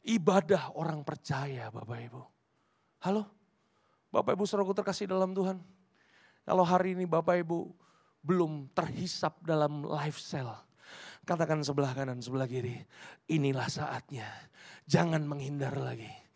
ibadah 0.09 0.73
orang 0.73 1.05
percaya 1.05 1.69
Bapak 1.69 1.99
Ibu. 2.09 2.23
Halo? 3.05 3.29
Bapak 4.09 4.33
Ibu 4.35 4.49
saudara 4.49 4.73
terkasih 4.73 5.05
dalam 5.05 5.37
Tuhan. 5.37 5.61
Kalau 6.49 6.65
hari 6.65 6.97
ini 6.97 7.05
Bapak 7.05 7.45
Ibu 7.45 7.69
belum 8.25 8.73
terhisap 8.73 9.45
dalam 9.45 9.85
lifestyle. 9.85 10.65
Katakan 11.29 11.61
sebelah 11.61 11.93
kanan, 11.93 12.25
sebelah 12.25 12.49
kiri. 12.49 12.81
Inilah 13.29 13.69
saatnya. 13.69 14.25
Jangan 14.89 15.29
menghindar 15.29 15.77
lagi 15.77 16.28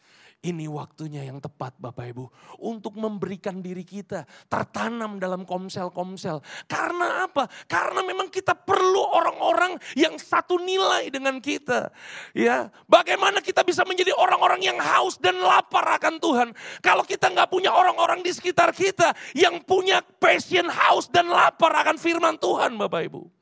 ini 0.43 0.67
waktunya 0.67 1.23
yang 1.23 1.39
tepat 1.39 1.79
Bapak 1.79 2.11
Ibu. 2.11 2.25
Untuk 2.59 2.99
memberikan 2.99 3.63
diri 3.63 3.87
kita 3.87 4.27
tertanam 4.51 5.23
dalam 5.23 5.47
komsel-komsel. 5.47 6.43
Karena 6.67 7.31
apa? 7.31 7.47
Karena 7.71 8.03
memang 8.03 8.27
kita 8.27 8.59
perlu 8.59 9.07
orang-orang 9.07 9.79
yang 9.95 10.19
satu 10.19 10.59
nilai 10.59 11.09
dengan 11.15 11.39
kita. 11.39 11.95
Ya, 12.35 12.75
Bagaimana 12.91 13.39
kita 13.39 13.63
bisa 13.63 13.87
menjadi 13.87 14.11
orang-orang 14.19 14.61
yang 14.67 14.79
haus 14.83 15.17
dan 15.17 15.39
lapar 15.39 15.87
akan 15.97 16.19
Tuhan. 16.19 16.49
Kalau 16.83 17.07
kita 17.07 17.31
nggak 17.31 17.49
punya 17.49 17.71
orang-orang 17.71 18.21
di 18.21 18.35
sekitar 18.35 18.75
kita 18.75 19.15
yang 19.39 19.63
punya 19.63 20.03
passion 20.03 20.67
haus 20.67 21.07
dan 21.09 21.31
lapar 21.31 21.71
akan 21.73 21.97
firman 21.97 22.35
Tuhan 22.37 22.75
Bapak 22.75 23.03
Ibu. 23.07 23.42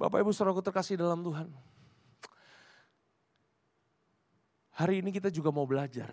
Bapak 0.00 0.24
Ibu 0.24 0.32
saudaraku 0.32 0.64
terkasih 0.64 0.96
dalam 0.96 1.20
Tuhan. 1.20 1.52
Hari 4.80 5.04
ini 5.04 5.12
kita 5.12 5.28
juga 5.28 5.52
mau 5.52 5.68
belajar 5.68 6.08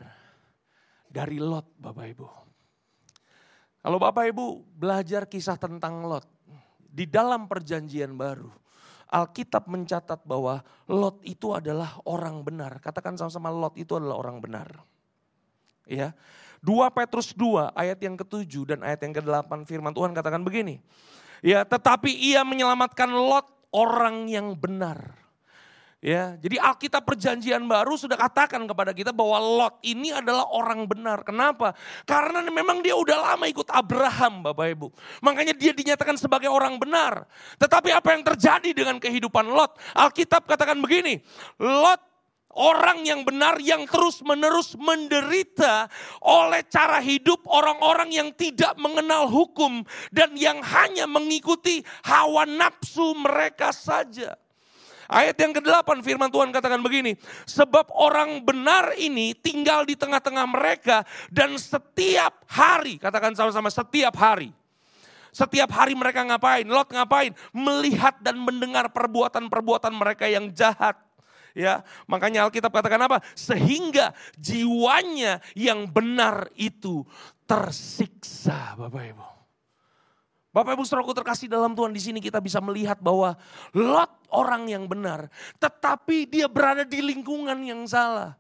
dari 1.08 1.40
Lot 1.40 1.72
Bapak 1.80 2.06
Ibu. 2.12 2.28
Kalau 3.80 3.96
Bapak 3.96 4.28
Ibu 4.28 4.76
belajar 4.76 5.24
kisah 5.24 5.56
tentang 5.56 6.04
Lot 6.04 6.28
di 6.84 7.08
dalam 7.08 7.48
perjanjian 7.48 8.12
baru. 8.20 8.52
Alkitab 9.08 9.72
mencatat 9.72 10.20
bahwa 10.28 10.60
Lot 10.92 11.24
itu 11.24 11.56
adalah 11.56 11.96
orang 12.04 12.44
benar. 12.44 12.84
Katakan 12.84 13.16
sama-sama 13.16 13.48
Lot 13.56 13.80
itu 13.80 13.96
adalah 13.96 14.20
orang 14.20 14.44
benar. 14.44 14.68
Ya. 15.88 16.12
2 16.60 16.92
Petrus 16.92 17.32
2 17.32 17.72
ayat 17.72 18.04
yang 18.04 18.20
ketujuh 18.20 18.68
dan 18.68 18.84
ayat 18.84 19.00
yang 19.00 19.16
ke-8 19.16 19.64
firman 19.64 19.96
Tuhan 19.96 20.12
katakan 20.12 20.44
begini. 20.44 20.84
Ya, 21.40 21.64
tetapi 21.64 22.12
ia 22.12 22.44
menyelamatkan 22.44 23.08
Lot 23.08 23.57
orang 23.72 24.28
yang 24.32 24.56
benar. 24.56 25.28
Ya, 25.98 26.38
jadi 26.38 26.62
Alkitab 26.62 27.10
Perjanjian 27.10 27.66
Baru 27.66 27.98
sudah 27.98 28.14
katakan 28.14 28.62
kepada 28.70 28.94
kita 28.94 29.10
bahwa 29.10 29.42
Lot 29.42 29.82
ini 29.82 30.14
adalah 30.14 30.46
orang 30.54 30.86
benar. 30.86 31.26
Kenapa? 31.26 31.74
Karena 32.06 32.46
memang 32.46 32.86
dia 32.86 32.94
udah 32.94 33.34
lama 33.34 33.50
ikut 33.50 33.66
Abraham, 33.74 34.46
Bapak 34.46 34.78
Ibu. 34.78 34.88
Makanya 35.26 35.58
dia 35.58 35.74
dinyatakan 35.74 36.14
sebagai 36.22 36.54
orang 36.54 36.78
benar. 36.78 37.26
Tetapi 37.58 37.90
apa 37.90 38.14
yang 38.14 38.22
terjadi 38.22 38.78
dengan 38.78 39.02
kehidupan 39.02 39.50
Lot? 39.50 39.82
Alkitab 39.98 40.46
katakan 40.46 40.78
begini, 40.78 41.18
Lot 41.58 42.07
orang 42.58 43.06
yang 43.06 43.22
benar 43.22 43.62
yang 43.62 43.86
terus-menerus 43.86 44.74
menderita 44.76 45.86
oleh 46.26 46.66
cara 46.66 46.98
hidup 46.98 47.46
orang-orang 47.46 48.10
yang 48.10 48.30
tidak 48.34 48.74
mengenal 48.82 49.30
hukum 49.30 49.86
dan 50.10 50.34
yang 50.34 50.60
hanya 50.66 51.06
mengikuti 51.06 51.86
hawa 52.02 52.50
nafsu 52.50 53.14
mereka 53.14 53.70
saja. 53.70 54.34
Ayat 55.08 55.40
yang 55.40 55.56
ke-8 55.56 56.04
firman 56.04 56.28
Tuhan 56.28 56.52
katakan 56.52 56.84
begini. 56.84 57.16
Sebab 57.48 57.96
orang 57.96 58.44
benar 58.44 58.92
ini 59.00 59.32
tinggal 59.32 59.88
di 59.88 59.96
tengah-tengah 59.96 60.44
mereka 60.44 61.08
dan 61.32 61.56
setiap 61.56 62.44
hari, 62.44 63.00
katakan 63.00 63.32
sama-sama 63.32 63.72
setiap 63.72 64.12
hari. 64.20 64.52
Setiap 65.32 65.72
hari 65.72 65.96
mereka 65.96 66.28
ngapain? 66.28 66.68
Lot 66.68 66.92
ngapain? 66.92 67.32
Melihat 67.56 68.20
dan 68.20 68.36
mendengar 68.36 68.92
perbuatan-perbuatan 68.92 69.96
mereka 69.96 70.28
yang 70.28 70.52
jahat. 70.52 71.07
Ya, 71.58 71.82
makanya 72.06 72.46
Alkitab 72.46 72.70
katakan 72.70 73.02
apa? 73.02 73.18
Sehingga 73.34 74.14
jiwanya 74.38 75.42
yang 75.58 75.90
benar 75.90 76.54
itu 76.54 77.02
tersiksa, 77.50 78.78
Bapak 78.78 79.04
Ibu. 79.10 79.26
Bapak 80.54 80.78
Ibu 80.78 80.86
Saudaraku 80.86 81.18
terkasih 81.18 81.50
dalam 81.50 81.74
Tuhan 81.74 81.94
di 81.94 82.02
sini 82.02 82.22
kita 82.22 82.38
bisa 82.38 82.62
melihat 82.62 83.02
bahwa 83.02 83.34
Lot 83.74 84.10
orang 84.30 84.70
yang 84.70 84.86
benar, 84.86 85.34
tetapi 85.58 86.30
dia 86.30 86.46
berada 86.46 86.86
di 86.86 87.02
lingkungan 87.02 87.58
yang 87.66 87.86
salah. 87.90 88.38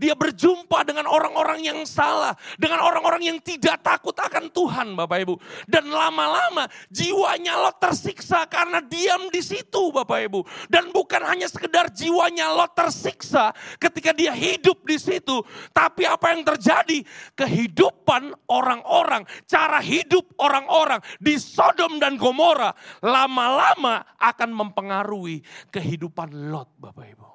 Dia 0.00 0.16
berjumpa 0.16 0.82
dengan 0.84 1.06
orang-orang 1.08 1.64
yang 1.64 1.80
salah, 1.84 2.32
dengan 2.56 2.82
orang-orang 2.84 3.32
yang 3.32 3.38
tidak 3.40 3.80
takut 3.84 4.14
akan 4.16 4.48
Tuhan, 4.52 4.96
Bapak 4.96 5.18
Ibu. 5.24 5.34
Dan 5.68 5.88
lama-lama 5.92 6.68
jiwanya 6.88 7.58
Lot 7.60 7.80
tersiksa 7.80 8.44
karena 8.48 8.80
diam 8.84 9.28
di 9.28 9.40
situ, 9.40 9.92
Bapak 9.92 10.18
Ibu. 10.30 10.40
Dan 10.68 10.92
bukan 10.94 11.22
hanya 11.24 11.46
sekedar 11.46 11.92
jiwanya 11.92 12.52
Lot 12.54 12.72
tersiksa 12.76 13.52
ketika 13.80 14.10
dia 14.16 14.32
hidup 14.32 14.82
di 14.84 14.96
situ, 14.96 15.42
tapi 15.70 16.04
apa 16.04 16.32
yang 16.32 16.42
terjadi? 16.44 17.02
Kehidupan 17.36 18.34
orang-orang, 18.50 19.24
cara 19.46 19.78
hidup 19.80 20.26
orang-orang 20.40 21.00
di 21.20 21.36
Sodom 21.36 22.00
dan 22.00 22.16
Gomora 22.16 22.72
lama-lama 23.00 24.04
akan 24.16 24.50
mempengaruhi 24.52 25.42
kehidupan 25.72 26.52
Lot, 26.52 26.72
Bapak 26.76 27.06
Ibu. 27.06 27.29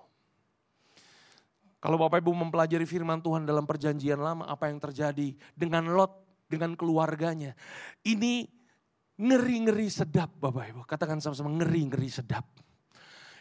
Kalau 1.85 2.01
Bapak 2.01 2.17
Ibu 2.17 2.33
mempelajari 2.33 2.81
firman 2.89 3.21
Tuhan 3.21 3.45
dalam 3.45 3.69
perjanjian 3.69 4.17
lama, 4.17 4.49
apa 4.49 4.73
yang 4.73 4.81
terjadi 4.81 5.37
dengan 5.53 5.85
Lot, 5.93 6.17
dengan 6.49 6.73
keluarganya. 6.73 7.53
Ini 8.01 8.49
ngeri-ngeri 9.21 9.85
sedap 9.93 10.33
Bapak 10.41 10.73
Ibu. 10.73 10.81
Katakan 10.89 11.21
sama-sama 11.21 11.53
ngeri-ngeri 11.61 12.09
sedap. 12.09 12.41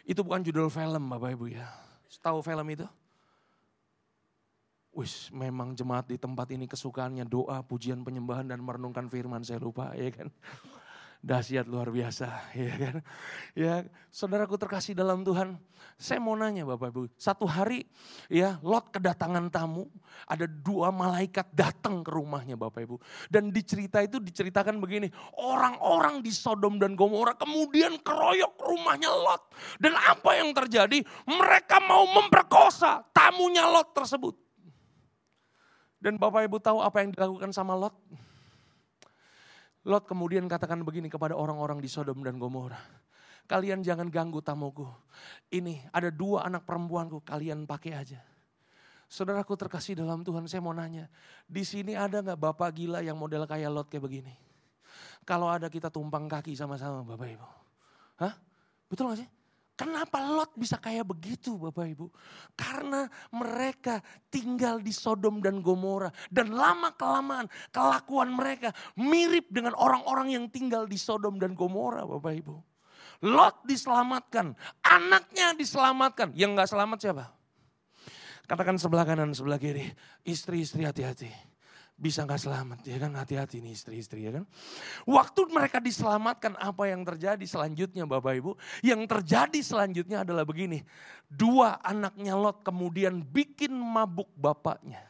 Itu 0.05 0.21
bukan 0.21 0.45
judul 0.45 0.69
film 0.69 1.09
Bapak 1.09 1.33
Ibu 1.33 1.57
ya. 1.57 1.65
Tahu 2.21 2.45
film 2.45 2.69
itu? 2.69 2.85
Wis, 4.93 5.33
memang 5.33 5.73
jemaat 5.73 6.05
di 6.05 6.21
tempat 6.21 6.45
ini 6.53 6.69
kesukaannya 6.69 7.25
doa, 7.25 7.65
pujian, 7.65 8.05
penyembahan 8.05 8.45
dan 8.45 8.61
merenungkan 8.61 9.09
firman. 9.09 9.41
Saya 9.41 9.57
lupa 9.57 9.89
ya 9.97 10.13
kan 10.13 10.29
dahsyat 11.25 11.65
luar 11.65 11.89
biasa, 11.89 12.29
ya 12.53 12.73
kan? 12.77 12.95
Ya, 13.57 13.73
saudaraku 14.13 14.61
terkasih 14.61 14.93
dalam 14.93 15.25
Tuhan, 15.25 15.57
saya 15.97 16.21
mau 16.21 16.37
nanya 16.37 16.69
Bapak 16.69 16.93
Ibu, 16.93 17.01
satu 17.17 17.49
hari 17.49 17.89
ya 18.29 18.61
Lot 18.61 18.93
kedatangan 18.93 19.49
tamu, 19.49 19.89
ada 20.29 20.45
dua 20.45 20.93
malaikat 20.93 21.49
datang 21.49 22.05
ke 22.05 22.13
rumahnya 22.13 22.53
Bapak 22.53 22.85
Ibu. 22.85 23.01
Dan 23.25 23.49
di 23.49 23.65
cerita 23.65 24.05
itu 24.05 24.21
diceritakan 24.21 24.77
begini, 24.77 25.09
orang-orang 25.41 26.21
di 26.21 26.29
Sodom 26.29 26.77
dan 26.77 26.93
Gomora 26.93 27.33
kemudian 27.33 27.97
keroyok 28.05 28.61
rumahnya 28.61 29.09
Lot. 29.09 29.49
Dan 29.81 29.97
apa 29.97 30.37
yang 30.37 30.53
terjadi? 30.53 31.01
Mereka 31.25 31.81
mau 31.89 32.05
memperkosa 32.05 33.01
tamunya 33.09 33.65
Lot 33.65 33.97
tersebut. 33.97 34.37
Dan 35.97 36.21
Bapak 36.21 36.45
Ibu 36.45 36.61
tahu 36.61 36.85
apa 36.85 37.01
yang 37.01 37.09
dilakukan 37.09 37.49
sama 37.49 37.73
Lot? 37.73 37.97
Lot 39.85 40.09
kemudian 40.09 40.49
katakan 40.49 40.81
begini 40.81 41.07
kepada 41.07 41.37
orang-orang 41.37 41.77
di 41.77 41.85
Sodom 41.85 42.25
dan 42.25 42.41
Gomora. 42.41 42.81
Kalian 43.45 43.85
jangan 43.85 44.09
ganggu 44.09 44.41
tamuku. 44.41 44.89
Ini 45.53 45.85
ada 45.93 46.09
dua 46.09 46.49
anak 46.49 46.65
perempuanku, 46.65 47.21
kalian 47.21 47.69
pakai 47.69 47.93
aja. 47.93 48.19
Saudaraku 49.05 49.53
terkasih 49.53 49.93
dalam 50.01 50.25
Tuhan, 50.25 50.49
saya 50.49 50.65
mau 50.65 50.73
nanya. 50.73 51.05
Di 51.45 51.61
sini 51.61 51.93
ada 51.93 52.25
nggak 52.25 52.41
bapak 52.41 52.73
gila 52.73 53.05
yang 53.05 53.13
model 53.13 53.45
kayak 53.45 53.69
Lot 53.69 53.85
kayak 53.85 54.01
begini? 54.01 54.33
Kalau 55.25 55.49
ada 55.49 55.69
kita 55.69 55.89
tumpang 55.89 56.29
kaki 56.29 56.53
sama-sama 56.53 57.01
Bapak 57.01 57.27
Ibu. 57.33 57.49
Hah? 58.21 58.33
Betul 58.85 59.09
gak 59.09 59.25
sih? 59.25 59.29
Kenapa 59.75 60.23
Lot 60.23 60.55
bisa 60.55 60.79
kayak 60.79 61.03
begitu 61.03 61.59
Bapak 61.59 61.91
Ibu? 61.91 62.07
Karena 62.55 63.03
mereka 63.35 63.99
tinggal 64.31 64.79
di 64.79 64.95
Sodom 64.95 65.43
dan 65.43 65.59
Gomora. 65.59 66.07
Dan 66.31 66.55
lama 66.55 66.95
kelamaan 66.95 67.51
kelakuan 67.75 68.31
mereka 68.31 68.71
mirip 68.95 69.51
dengan 69.51 69.75
orang-orang 69.75 70.31
yang 70.31 70.45
tinggal 70.47 70.87
di 70.87 70.95
Sodom 70.95 71.35
dan 71.35 71.51
Gomora 71.59 72.07
Bapak 72.07 72.33
Ibu. 72.39 72.55
Lot 73.27 73.67
diselamatkan, 73.67 74.55
anaknya 74.79 75.51
diselamatkan. 75.55 76.31
Yang 76.35 76.63
gak 76.63 76.69
selamat 76.71 76.97
siapa? 77.03 77.25
Katakan 78.47 78.79
sebelah 78.79 79.03
kanan, 79.03 79.35
sebelah 79.35 79.59
kiri. 79.59 79.91
Istri-istri 80.23 80.87
hati-hati 80.87 81.54
bisa 81.95 82.27
nggak 82.27 82.41
selamat 82.43 82.79
ya 82.83 82.99
kan? 82.99 83.11
Hati-hati 83.15 83.63
nih 83.63 83.71
istri-istri 83.71 84.27
ya 84.27 84.31
kan? 84.39 84.43
Waktu 85.07 85.41
mereka 85.47 85.79
diselamatkan 85.79 86.59
apa 86.59 86.91
yang 86.91 87.07
terjadi 87.07 87.45
selanjutnya 87.47 88.03
Bapak 88.03 88.33
Ibu? 88.35 88.51
Yang 88.83 89.01
terjadi 89.07 89.59
selanjutnya 89.63 90.27
adalah 90.27 90.43
begini. 90.43 90.83
Dua 91.31 91.79
anaknya 91.79 92.35
Lot 92.35 92.61
kemudian 92.67 93.23
bikin 93.23 93.71
mabuk 93.73 94.27
bapaknya. 94.35 95.01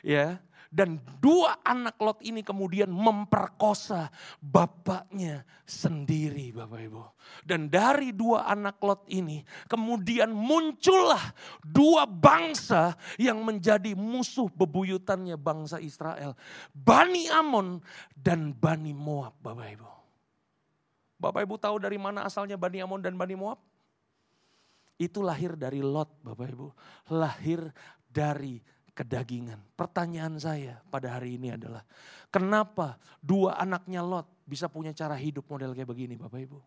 Ya 0.00 0.40
dan 0.68 1.00
dua 1.18 1.56
anak 1.64 1.96
Lot 1.96 2.20
ini 2.20 2.44
kemudian 2.44 2.92
memperkosa 2.92 4.12
bapaknya 4.38 5.42
sendiri 5.64 6.52
Bapak 6.52 6.80
Ibu. 6.84 7.02
Dan 7.44 7.72
dari 7.72 8.12
dua 8.12 8.44
anak 8.44 8.76
Lot 8.84 9.08
ini 9.08 9.40
kemudian 9.64 10.28
muncullah 10.28 11.32
dua 11.64 12.04
bangsa 12.04 12.92
yang 13.16 13.40
menjadi 13.40 13.96
musuh 13.96 14.52
bebuyutannya 14.52 15.40
bangsa 15.40 15.80
Israel. 15.80 16.36
Bani 16.76 17.32
Amon 17.32 17.80
dan 18.12 18.52
Bani 18.52 18.92
Moab 18.92 19.40
Bapak 19.40 19.68
Ibu. 19.72 19.90
Bapak 21.18 21.42
Ibu 21.48 21.54
tahu 21.58 21.76
dari 21.82 21.96
mana 21.98 22.28
asalnya 22.28 22.60
Bani 22.60 22.78
Amon 22.84 23.00
dan 23.00 23.16
Bani 23.16 23.34
Moab? 23.34 23.58
Itu 25.00 25.24
lahir 25.24 25.56
dari 25.56 25.80
Lot 25.80 26.12
Bapak 26.20 26.46
Ibu. 26.46 26.68
Lahir 27.16 27.72
dari 28.12 28.60
kedagingan. 28.98 29.62
Pertanyaan 29.78 30.34
saya 30.42 30.82
pada 30.90 31.14
hari 31.14 31.38
ini 31.38 31.54
adalah, 31.54 31.86
kenapa 32.34 32.98
dua 33.22 33.54
anaknya 33.54 34.02
Lot 34.02 34.26
bisa 34.42 34.66
punya 34.66 34.90
cara 34.90 35.14
hidup 35.14 35.46
model 35.46 35.70
kayak 35.70 35.86
begini 35.86 36.18
Bapak 36.18 36.42
Ibu? 36.42 36.58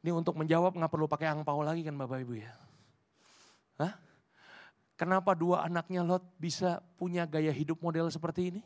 Ini 0.00 0.10
untuk 0.14 0.38
menjawab 0.38 0.78
nggak 0.78 0.92
perlu 0.94 1.10
pakai 1.10 1.28
angpau 1.34 1.66
lagi 1.66 1.82
kan 1.82 1.98
Bapak 1.98 2.22
Ibu 2.22 2.34
ya? 2.38 2.54
Hah? 3.82 3.94
Kenapa 4.94 5.34
dua 5.34 5.66
anaknya 5.66 6.06
Lot 6.06 6.22
bisa 6.38 6.78
punya 6.94 7.26
gaya 7.26 7.50
hidup 7.50 7.82
model 7.82 8.14
seperti 8.14 8.54
ini? 8.54 8.62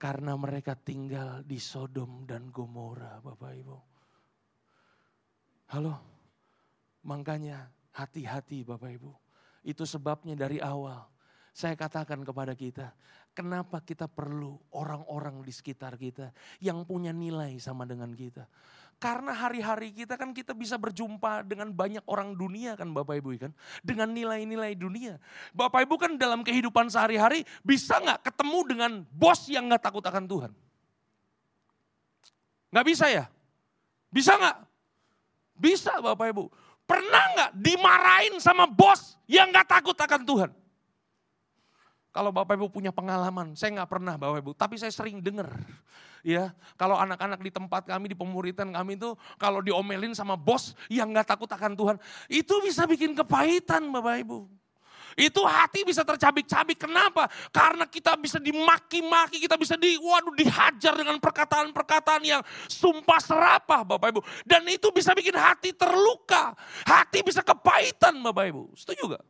Karena 0.00 0.34
mereka 0.34 0.74
tinggal 0.74 1.44
di 1.44 1.60
Sodom 1.60 2.26
dan 2.26 2.50
Gomora 2.50 3.22
Bapak 3.22 3.52
Ibu. 3.54 3.76
Halo, 5.72 6.11
Makanya 7.02 7.70
hati-hati 7.94 8.62
Bapak 8.62 8.90
Ibu. 8.98 9.12
Itu 9.62 9.86
sebabnya 9.86 10.34
dari 10.34 10.58
awal 10.58 11.12
saya 11.52 11.76
katakan 11.76 12.24
kepada 12.24 12.56
kita, 12.56 12.96
kenapa 13.36 13.84
kita 13.84 14.08
perlu 14.08 14.56
orang-orang 14.72 15.44
di 15.44 15.52
sekitar 15.52 16.00
kita 16.00 16.32
yang 16.64 16.80
punya 16.88 17.12
nilai 17.12 17.60
sama 17.60 17.84
dengan 17.84 18.08
kita. 18.16 18.48
Karena 18.96 19.36
hari-hari 19.36 19.92
kita 19.92 20.16
kan 20.16 20.32
kita 20.32 20.56
bisa 20.56 20.80
berjumpa 20.80 21.44
dengan 21.44 21.68
banyak 21.68 22.06
orang 22.08 22.32
dunia 22.38 22.72
kan 22.72 22.88
Bapak 22.94 23.20
Ibu 23.20 23.36
kan. 23.36 23.52
Dengan 23.84 24.14
nilai-nilai 24.14 24.72
dunia. 24.78 25.20
Bapak 25.52 25.84
Ibu 25.84 26.00
kan 26.00 26.16
dalam 26.16 26.40
kehidupan 26.40 26.88
sehari-hari 26.88 27.44
bisa 27.60 28.00
nggak 28.00 28.32
ketemu 28.32 28.58
dengan 28.64 28.92
bos 29.12 29.44
yang 29.50 29.68
nggak 29.68 29.82
takut 29.92 30.04
akan 30.06 30.24
Tuhan? 30.24 30.52
Nggak 32.72 32.86
bisa 32.88 33.10
ya? 33.12 33.24
Bisa 34.08 34.38
nggak? 34.38 34.56
Bisa 35.58 35.92
Bapak 36.00 36.32
Ibu. 36.32 36.44
Pernah 36.84 37.24
nggak 37.36 37.50
dimarahin 37.56 38.36
sama 38.42 38.68
bos 38.68 39.16
yang 39.30 39.48
nggak 39.48 39.68
takut 39.68 39.96
akan 39.96 40.22
Tuhan? 40.22 40.50
kalau 42.12 42.28
Bapak 42.28 42.60
Ibu 42.60 42.68
punya 42.68 42.92
pengalaman, 42.92 43.56
saya 43.56 43.72
nggak 43.80 43.88
pernah 43.88 44.14
Bapak 44.20 44.44
Ibu, 44.44 44.52
tapi 44.52 44.76
saya 44.76 44.92
sering 44.92 45.24
dengar. 45.24 45.48
Ya, 46.22 46.54
kalau 46.78 46.94
anak-anak 46.94 47.40
di 47.42 47.50
tempat 47.50 47.88
kami, 47.88 48.12
di 48.12 48.14
pemuritan 48.14 48.70
kami 48.70 48.94
itu, 48.94 49.16
kalau 49.40 49.58
diomelin 49.58 50.14
sama 50.14 50.38
bos 50.38 50.76
yang 50.86 51.10
nggak 51.10 51.34
takut 51.34 51.50
akan 51.50 51.74
Tuhan, 51.74 51.96
itu 52.30 52.54
bisa 52.62 52.86
bikin 52.86 53.16
kepahitan 53.16 53.88
Bapak 53.90 54.22
Ibu. 54.22 54.46
Itu 55.16 55.44
hati 55.44 55.84
bisa 55.84 56.02
tercabik-cabik. 56.06 56.78
Kenapa? 56.80 57.28
Karena 57.52 57.84
kita 57.88 58.16
bisa 58.16 58.40
dimaki-maki, 58.40 59.42
kita 59.42 59.56
bisa 59.60 59.74
di, 59.76 59.96
waduh, 60.00 60.34
dihajar 60.34 60.94
dengan 60.96 61.16
perkataan-perkataan 61.20 62.22
yang 62.24 62.42
sumpah 62.68 63.20
serapah 63.20 63.82
Bapak 63.84 64.08
Ibu. 64.12 64.20
Dan 64.46 64.64
itu 64.68 64.88
bisa 64.94 65.12
bikin 65.12 65.36
hati 65.36 65.76
terluka. 65.76 66.56
Hati 66.86 67.20
bisa 67.20 67.44
kepahitan 67.44 68.18
Bapak 68.20 68.44
Ibu. 68.48 68.62
Setuju 68.76 69.16
gak? 69.16 69.24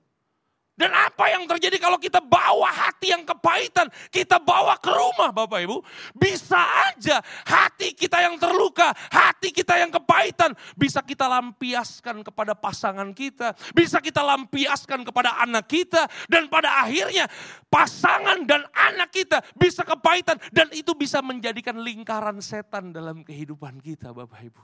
Dan 0.82 0.90
apa 0.90 1.30
yang 1.30 1.46
terjadi 1.46 1.78
kalau 1.78 1.94
kita 1.94 2.18
bawa 2.18 2.66
hati 2.66 3.14
yang 3.14 3.22
kepahitan, 3.22 3.86
kita 4.10 4.42
bawa 4.42 4.74
ke 4.82 4.90
rumah 4.90 5.30
Bapak 5.30 5.62
Ibu. 5.62 5.78
Bisa 6.10 6.58
aja 6.90 7.22
hati 7.46 7.94
kita 7.94 8.18
yang 8.18 8.34
terluka, 8.34 8.90
hati 8.90 9.54
kita 9.54 9.78
yang 9.78 9.94
kepahitan, 9.94 10.58
bisa 10.74 10.98
kita 10.98 11.30
lampiaskan 11.30 12.26
kepada 12.26 12.58
pasangan 12.58 13.14
kita, 13.14 13.54
bisa 13.70 14.02
kita 14.02 14.26
lampiaskan 14.26 15.06
kepada 15.06 15.38
anak 15.38 15.70
kita, 15.70 16.10
dan 16.26 16.50
pada 16.50 16.82
akhirnya 16.82 17.30
pasangan 17.70 18.42
dan 18.42 18.66
anak 18.74 19.14
kita 19.14 19.38
bisa 19.54 19.86
kepahitan, 19.86 20.34
dan 20.50 20.66
itu 20.74 20.98
bisa 20.98 21.22
menjadikan 21.22 21.78
lingkaran 21.78 22.42
setan 22.42 22.90
dalam 22.90 23.22
kehidupan 23.22 23.78
kita 23.78 24.10
Bapak 24.10 24.50
Ibu. 24.50 24.62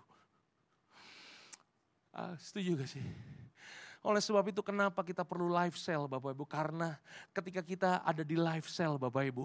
Ah, 2.11 2.35
setuju 2.43 2.75
gak 2.75 2.91
sih? 2.91 3.07
Oleh 4.09 4.25
sebab 4.25 4.41
itu 4.49 4.65
kenapa 4.65 5.05
kita 5.05 5.21
perlu 5.21 5.53
life 5.53 5.77
cell 5.77 6.09
Bapak 6.09 6.33
Ibu? 6.33 6.49
Karena 6.49 6.97
ketika 7.37 7.61
kita 7.61 8.01
ada 8.01 8.25
di 8.25 8.41
life 8.41 8.65
cell 8.73 8.97
Bapak 8.97 9.21
Ibu. 9.29 9.45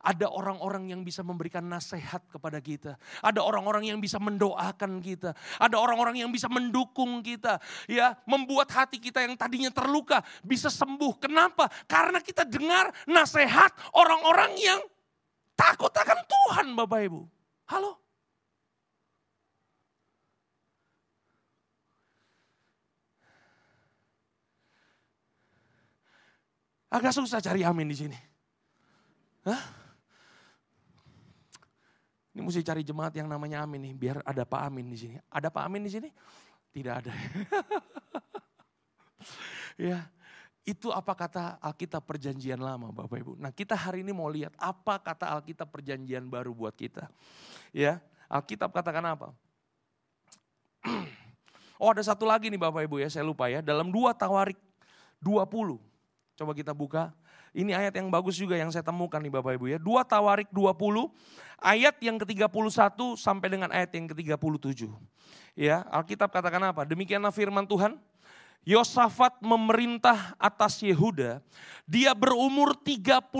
Ada 0.00 0.32
orang-orang 0.32 0.88
yang 0.88 1.04
bisa 1.04 1.20
memberikan 1.20 1.60
nasihat 1.60 2.24
kepada 2.32 2.56
kita. 2.56 2.96
Ada 3.20 3.44
orang-orang 3.44 3.92
yang 3.92 4.00
bisa 4.00 4.16
mendoakan 4.16 5.04
kita. 5.04 5.36
Ada 5.60 5.76
orang-orang 5.76 6.24
yang 6.24 6.32
bisa 6.32 6.48
mendukung 6.48 7.20
kita. 7.20 7.60
Ya, 7.84 8.16
membuat 8.24 8.72
hati 8.72 8.96
kita 8.96 9.20
yang 9.20 9.36
tadinya 9.36 9.68
terluka 9.68 10.24
bisa 10.40 10.72
sembuh. 10.72 11.20
Kenapa? 11.20 11.68
Karena 11.84 12.24
kita 12.24 12.48
dengar 12.48 12.88
nasihat 13.04 13.76
orang-orang 13.92 14.56
yang 14.56 14.80
takut 15.52 15.92
akan 15.92 16.18
Tuhan 16.24 16.72
Bapak 16.72 17.00
Ibu. 17.12 17.20
Halo? 17.68 18.07
Agak 26.88 27.12
susah 27.12 27.44
cari 27.44 27.64
amin 27.64 27.88
di 27.88 27.96
sini. 27.96 28.18
Hah? 29.44 29.62
Ini 32.32 32.46
mesti 32.46 32.62
cari 32.62 32.86
jemaat 32.86 33.10
yang 33.18 33.26
namanya 33.26 33.66
amin 33.66 33.90
nih, 33.90 33.94
biar 33.98 34.16
ada 34.22 34.46
Pak 34.46 34.70
Amin 34.70 34.86
di 34.86 34.94
sini. 34.94 35.18
Ada 35.26 35.50
Pak 35.50 35.58
Amin 35.58 35.82
di 35.82 35.90
sini? 35.90 36.06
Tidak 36.70 36.94
ada. 36.94 37.10
ya, 39.90 40.06
itu 40.62 40.94
apa 40.94 41.18
kata 41.18 41.58
Alkitab 41.58 42.06
perjanjian 42.06 42.62
lama 42.62 42.94
Bapak 42.94 43.18
Ibu. 43.18 43.32
Nah 43.42 43.50
kita 43.50 43.74
hari 43.74 44.06
ini 44.06 44.14
mau 44.14 44.30
lihat 44.30 44.54
apa 44.54 45.02
kata 45.02 45.34
Alkitab 45.34 45.66
perjanjian 45.66 46.30
baru 46.30 46.54
buat 46.54 46.78
kita. 46.78 47.10
Ya, 47.74 47.98
Alkitab 48.30 48.70
katakan 48.70 49.02
apa? 49.02 49.34
oh 51.82 51.90
ada 51.90 52.06
satu 52.06 52.22
lagi 52.22 52.54
nih 52.54 52.60
Bapak 52.60 52.86
Ibu 52.86 53.02
ya, 53.02 53.10
saya 53.10 53.26
lupa 53.26 53.50
ya. 53.50 53.66
Dalam 53.66 53.90
dua 53.90 54.14
Tawarik 54.14 54.62
20 55.18 55.87
Coba 56.38 56.54
kita 56.54 56.70
buka. 56.70 57.10
Ini 57.50 57.74
ayat 57.74 57.98
yang 57.98 58.06
bagus 58.14 58.38
juga 58.38 58.54
yang 58.54 58.70
saya 58.70 58.86
temukan 58.86 59.18
nih 59.18 59.34
Bapak 59.34 59.58
Ibu 59.58 59.74
ya. 59.74 59.78
Dua 59.82 60.06
Tawarik 60.06 60.46
20, 60.54 61.10
ayat 61.58 61.98
yang 61.98 62.14
ke-31 62.14 62.94
sampai 63.18 63.48
dengan 63.50 63.74
ayat 63.74 63.90
yang 63.90 64.06
ke-37. 64.06 64.86
Ya, 65.58 65.82
Alkitab 65.90 66.30
katakan 66.30 66.62
apa? 66.62 66.86
Demikianlah 66.86 67.34
firman 67.34 67.66
Tuhan. 67.66 67.98
Yosafat 68.62 69.40
memerintah 69.40 70.36
atas 70.36 70.84
Yehuda. 70.84 71.40
Dia 71.88 72.12
berumur 72.12 72.76
35 72.76 73.32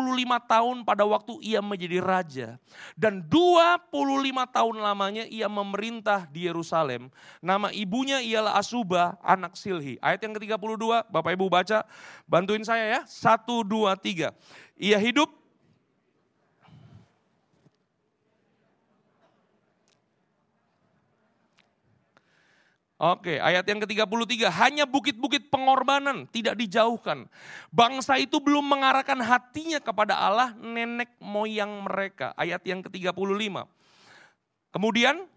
tahun 0.48 0.76
pada 0.80 1.04
waktu 1.04 1.36
ia 1.44 1.60
menjadi 1.60 2.00
raja. 2.00 2.48
Dan 2.96 3.20
25 3.28 3.92
tahun 4.48 4.76
lamanya 4.80 5.28
ia 5.28 5.44
memerintah 5.52 6.24
di 6.32 6.48
Yerusalem. 6.48 7.12
Nama 7.44 7.68
ibunya 7.76 8.24
ialah 8.24 8.56
Asuba, 8.56 9.20
anak 9.20 9.52
Silhi. 9.52 10.00
Ayat 10.00 10.24
yang 10.24 10.32
ke-32, 10.32 11.12
Bapak 11.12 11.36
Ibu 11.36 11.46
baca, 11.52 11.84
bantuin 12.24 12.64
saya 12.64 12.88
ya. 12.88 13.00
1, 13.04 13.44
2, 13.68 13.94
3. 14.00 14.32
Ia 14.80 14.96
hidup 14.96 15.37
Oke, 22.98 23.38
ayat 23.38 23.62
yang 23.62 23.78
ke-33, 23.78 24.50
hanya 24.58 24.82
bukit-bukit 24.82 25.54
pengorbanan 25.54 26.26
tidak 26.34 26.58
dijauhkan. 26.58 27.30
Bangsa 27.70 28.18
itu 28.18 28.42
belum 28.42 28.66
mengarahkan 28.66 29.22
hatinya 29.22 29.78
kepada 29.78 30.18
Allah 30.18 30.50
nenek 30.58 31.14
moyang 31.22 31.86
mereka. 31.86 32.34
Ayat 32.34 32.58
yang 32.66 32.82
ke-35. 32.82 33.14
Kemudian 34.74 35.30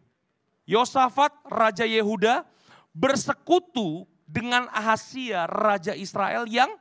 Yosafat 0.65 1.37
Raja 1.45 1.85
Yehuda 1.85 2.49
bersekutu 2.97 4.09
dengan 4.25 4.65
Ahasia 4.73 5.45
Raja 5.45 5.93
Israel 5.93 6.49
yang 6.49 6.73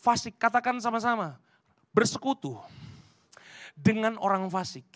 fasik. 0.00 0.40
Katakan 0.40 0.80
sama-sama, 0.80 1.36
bersekutu 1.92 2.56
dengan 3.76 4.16
orang 4.16 4.48
fasik. 4.48 4.88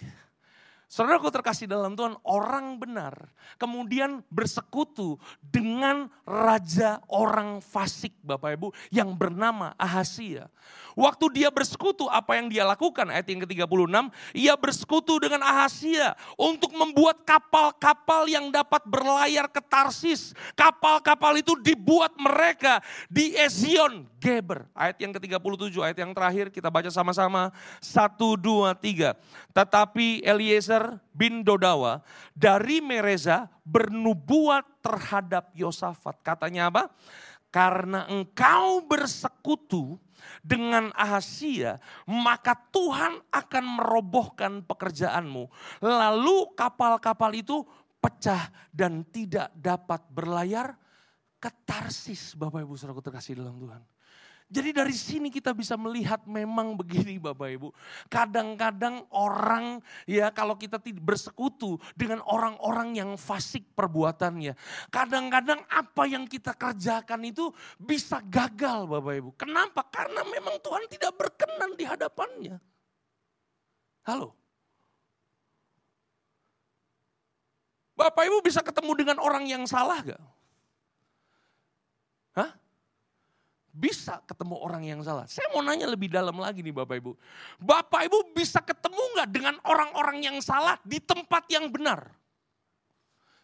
Saudaraku 0.90 1.31
terkasih 1.31 1.70
dalam 1.70 1.94
Tuhan, 1.94 2.18
orang 2.26 2.74
benar 2.74 3.14
kemudian 3.62 4.26
bersekutu 4.26 5.22
dengan 5.38 6.11
raja 6.26 6.98
orang 7.07 7.62
fasik 7.62 8.11
Bapak 8.26 8.59
Ibu 8.59 8.68
yang 8.90 9.14
bernama 9.14 9.70
Ahasia. 9.79 10.50
Waktu 10.98 11.31
dia 11.31 11.48
bersekutu 11.55 12.11
apa 12.11 12.35
yang 12.35 12.50
dia 12.50 12.66
lakukan 12.66 13.07
ayat 13.07 13.22
yang 13.31 13.46
ke-36, 13.46 14.11
ia 14.35 14.55
bersekutu 14.59 15.22
dengan 15.22 15.46
Ahasia 15.46 16.18
untuk 16.35 16.74
membuat 16.74 17.22
kapal-kapal 17.22 18.26
yang 18.26 18.50
dapat 18.50 18.83
berlayar 18.83 19.46
ke 19.46 19.62
Tarsis. 19.62 20.35
Kapal-kapal 20.59 21.38
itu 21.38 21.55
dibuat 21.62 22.18
mereka 22.18 22.83
di 23.07 23.38
Ezion 23.38 24.11
Geber. 24.18 24.66
Ayat 24.74 24.98
yang 24.98 25.14
ke-37, 25.14 25.79
ayat 25.81 25.98
yang 26.03 26.12
terakhir 26.12 26.50
kita 26.50 26.68
baca 26.68 26.90
sama-sama. 26.90 27.55
Satu, 27.79 28.35
dua, 28.35 28.74
tiga. 28.74 29.14
Tetapi 29.55 30.26
Eliezer 30.80 30.96
bin 31.12 31.44
Dodawa 31.44 32.00
dari 32.32 32.80
Mereza 32.80 33.48
bernubuat 33.68 34.80
terhadap 34.80 35.52
Yosafat. 35.52 36.24
Katanya 36.24 36.72
apa? 36.72 36.88
Karena 37.50 38.06
engkau 38.06 38.86
bersekutu 38.86 39.98
dengan 40.40 40.94
Ahasia, 40.94 41.82
maka 42.06 42.54
Tuhan 42.70 43.18
akan 43.28 43.64
merobohkan 43.80 44.62
pekerjaanmu. 44.62 45.50
Lalu 45.82 46.36
kapal-kapal 46.54 47.34
itu 47.34 47.66
pecah 47.98 48.48
dan 48.70 49.02
tidak 49.10 49.50
dapat 49.58 50.00
berlayar 50.14 50.78
ke 51.42 51.50
Tarsis. 51.66 52.38
Bapak 52.38 52.62
Ibu 52.62 52.78
saudara 52.78 53.02
terkasih 53.02 53.42
dalam 53.42 53.58
Tuhan. 53.58 53.82
Jadi 54.50 54.74
dari 54.74 54.90
sini 54.90 55.30
kita 55.30 55.54
bisa 55.54 55.78
melihat 55.78 56.26
memang 56.26 56.74
begini 56.74 57.22
Bapak 57.22 57.48
Ibu. 57.54 57.68
Kadang-kadang 58.10 59.06
orang 59.14 59.78
ya 60.10 60.34
kalau 60.34 60.58
kita 60.58 60.82
bersekutu 60.98 61.78
dengan 61.94 62.18
orang-orang 62.26 62.98
yang 62.98 63.10
fasik 63.14 63.62
perbuatannya. 63.78 64.58
Kadang-kadang 64.90 65.62
apa 65.70 66.02
yang 66.10 66.26
kita 66.26 66.50
kerjakan 66.58 67.30
itu 67.30 67.54
bisa 67.78 68.18
gagal 68.26 68.90
Bapak 68.90 69.14
Ibu. 69.22 69.30
Kenapa? 69.38 69.86
Karena 69.86 70.26
memang 70.26 70.58
Tuhan 70.58 70.90
tidak 70.90 71.14
berkenan 71.14 71.78
di 71.78 71.86
hadapannya. 71.86 72.58
Halo. 74.02 74.34
Bapak 77.94 78.26
Ibu 78.26 78.42
bisa 78.42 78.66
ketemu 78.66 78.98
dengan 78.98 79.22
orang 79.22 79.46
yang 79.46 79.62
salah 79.62 80.02
gak? 80.02 80.22
Hah? 82.34 82.50
Bisa 83.70 84.18
ketemu 84.26 84.56
orang 84.59 84.83
yang 84.83 85.00
salah. 85.00 85.24
Saya 85.30 85.46
mau 85.54 85.62
nanya 85.62 85.87
lebih 85.87 86.11
dalam 86.11 86.35
lagi 86.38 86.61
nih 86.61 86.74
Bapak 86.74 86.96
Ibu. 86.98 87.12
Bapak 87.62 88.11
Ibu 88.11 88.35
bisa 88.35 88.59
ketemu 88.59 89.02
nggak 89.16 89.28
dengan 89.30 89.54
orang-orang 89.62 90.26
yang 90.26 90.37
salah 90.42 90.76
di 90.83 90.98
tempat 90.98 91.46
yang 91.46 91.70
benar? 91.70 92.11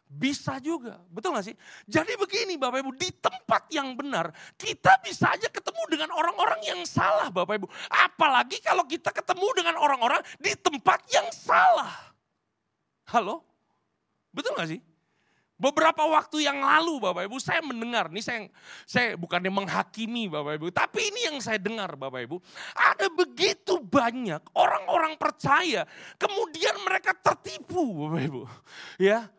Bisa 0.06 0.62
juga, 0.62 1.02
betul 1.10 1.34
gak 1.34 1.50
sih? 1.50 1.56
Jadi 1.90 2.14
begini 2.14 2.54
Bapak 2.54 2.78
Ibu, 2.78 2.94
di 2.94 3.10
tempat 3.18 3.66
yang 3.74 3.98
benar 3.98 4.30
kita 4.54 5.02
bisa 5.02 5.34
aja 5.34 5.50
ketemu 5.50 5.82
dengan 5.90 6.14
orang-orang 6.14 6.62
yang 6.62 6.80
salah 6.86 7.26
Bapak 7.26 7.58
Ibu. 7.58 7.66
Apalagi 7.90 8.62
kalau 8.62 8.86
kita 8.86 9.10
ketemu 9.10 9.46
dengan 9.58 9.74
orang-orang 9.82 10.22
di 10.38 10.54
tempat 10.54 11.02
yang 11.10 11.26
salah. 11.34 11.90
Halo? 13.10 13.42
Betul 14.30 14.54
gak 14.54 14.70
sih? 14.70 14.80
Beberapa 15.56 16.04
waktu 16.04 16.44
yang 16.44 16.60
lalu 16.60 17.00
Bapak 17.00 17.32
Ibu 17.32 17.40
saya 17.40 17.64
mendengar, 17.64 18.12
ini 18.12 18.20
saya, 18.20 18.44
saya 18.84 19.16
bukannya 19.16 19.48
menghakimi 19.48 20.28
Bapak 20.28 20.60
Ibu, 20.60 20.66
tapi 20.68 21.08
ini 21.08 21.32
yang 21.32 21.40
saya 21.40 21.56
dengar 21.56 21.96
Bapak 21.96 22.28
Ibu. 22.28 22.36
Ada 22.76 23.08
begitu 23.08 23.80
banyak 23.80 24.52
orang-orang 24.52 25.16
percaya, 25.16 25.88
kemudian 26.20 26.76
mereka 26.84 27.16
tertipu 27.16 28.04
Bapak 28.04 28.22
Ibu. 28.28 28.42
Ya, 29.00 29.32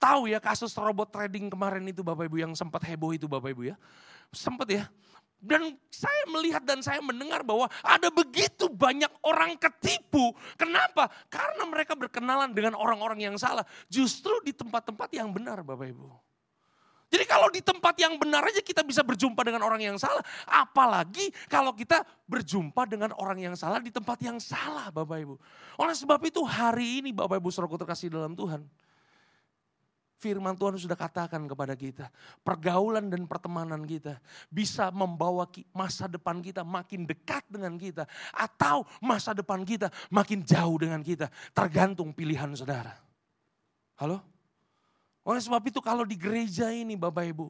tahu 0.00 0.32
ya 0.32 0.40
kasus 0.40 0.72
robot 0.72 1.12
trading 1.12 1.52
kemarin 1.52 1.84
itu 1.84 2.00
Bapak 2.00 2.32
Ibu 2.32 2.48
yang 2.48 2.52
sempat 2.56 2.80
heboh 2.88 3.12
itu 3.12 3.28
Bapak 3.28 3.52
Ibu 3.52 3.68
ya. 3.68 3.76
Sempat 4.32 4.72
ya, 4.72 4.88
dan 5.38 5.78
saya 5.86 6.22
melihat 6.26 6.62
dan 6.66 6.82
saya 6.82 6.98
mendengar 6.98 7.46
bahwa 7.46 7.70
ada 7.86 8.10
begitu 8.10 8.66
banyak 8.66 9.10
orang 9.22 9.54
ketipu. 9.54 10.34
Kenapa? 10.58 11.06
Karena 11.30 11.62
mereka 11.64 11.94
berkenalan 11.94 12.50
dengan 12.50 12.74
orang-orang 12.74 13.22
yang 13.22 13.36
salah. 13.38 13.62
Justru 13.86 14.34
di 14.42 14.50
tempat-tempat 14.50 15.08
yang 15.14 15.30
benar 15.30 15.62
Bapak 15.62 15.86
Ibu. 15.94 16.10
Jadi 17.08 17.24
kalau 17.24 17.48
di 17.48 17.64
tempat 17.64 17.96
yang 17.96 18.20
benar 18.20 18.44
aja 18.44 18.60
kita 18.60 18.84
bisa 18.84 19.00
berjumpa 19.00 19.40
dengan 19.40 19.64
orang 19.64 19.80
yang 19.80 19.96
salah. 19.96 20.20
Apalagi 20.44 21.32
kalau 21.48 21.72
kita 21.72 22.04
berjumpa 22.28 22.84
dengan 22.84 23.16
orang 23.16 23.40
yang 23.40 23.54
salah 23.56 23.80
di 23.80 23.88
tempat 23.88 24.20
yang 24.20 24.36
salah 24.36 24.92
Bapak 24.92 25.16
Ibu. 25.24 25.34
Oleh 25.80 25.96
sebab 25.96 26.20
itu 26.28 26.44
hari 26.44 27.00
ini 27.00 27.10
Bapak 27.16 27.40
Ibu 27.40 27.48
Saudara 27.48 27.80
terkasih 27.80 28.12
dalam 28.12 28.36
Tuhan 28.36 28.60
firman 30.18 30.58
Tuhan 30.58 30.74
sudah 30.76 30.98
katakan 30.98 31.46
kepada 31.46 31.78
kita. 31.78 32.10
Pergaulan 32.42 33.06
dan 33.06 33.24
pertemanan 33.24 33.86
kita 33.86 34.18
bisa 34.50 34.90
membawa 34.90 35.46
masa 35.70 36.10
depan 36.10 36.42
kita 36.42 36.66
makin 36.66 37.06
dekat 37.06 37.46
dengan 37.46 37.78
kita. 37.78 38.04
Atau 38.34 38.84
masa 38.98 39.32
depan 39.32 39.62
kita 39.62 39.88
makin 40.10 40.42
jauh 40.42 40.76
dengan 40.76 41.00
kita. 41.00 41.30
Tergantung 41.54 42.10
pilihan 42.10 42.50
saudara. 42.58 42.98
Halo? 43.98 44.20
Oleh 45.22 45.42
sebab 45.42 45.62
itu 45.70 45.78
kalau 45.78 46.02
di 46.02 46.18
gereja 46.18 46.74
ini 46.74 46.98
Bapak 46.98 47.24
Ibu. 47.24 47.46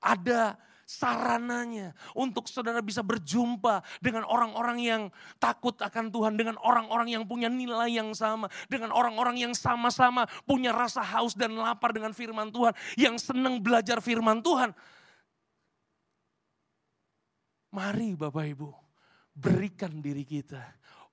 Ada 0.00 0.56
sarananya 0.90 1.94
untuk 2.18 2.50
saudara 2.50 2.82
bisa 2.82 3.06
berjumpa 3.06 3.86
dengan 4.02 4.26
orang-orang 4.26 4.78
yang 4.82 5.02
takut 5.38 5.78
akan 5.78 6.10
Tuhan, 6.10 6.34
dengan 6.34 6.58
orang-orang 6.58 7.14
yang 7.14 7.22
punya 7.30 7.46
nilai 7.46 7.94
yang 7.94 8.10
sama, 8.10 8.50
dengan 8.66 8.90
orang-orang 8.90 9.38
yang 9.38 9.54
sama-sama 9.54 10.26
punya 10.42 10.74
rasa 10.74 10.98
haus 10.98 11.38
dan 11.38 11.54
lapar 11.54 11.94
dengan 11.94 12.10
firman 12.10 12.50
Tuhan, 12.50 12.74
yang 12.98 13.14
senang 13.22 13.62
belajar 13.62 14.02
firman 14.02 14.42
Tuhan. 14.42 14.74
Mari 17.70 18.18
Bapak 18.18 18.50
Ibu, 18.50 18.70
berikan 19.30 20.02
diri 20.02 20.26
kita 20.26 20.58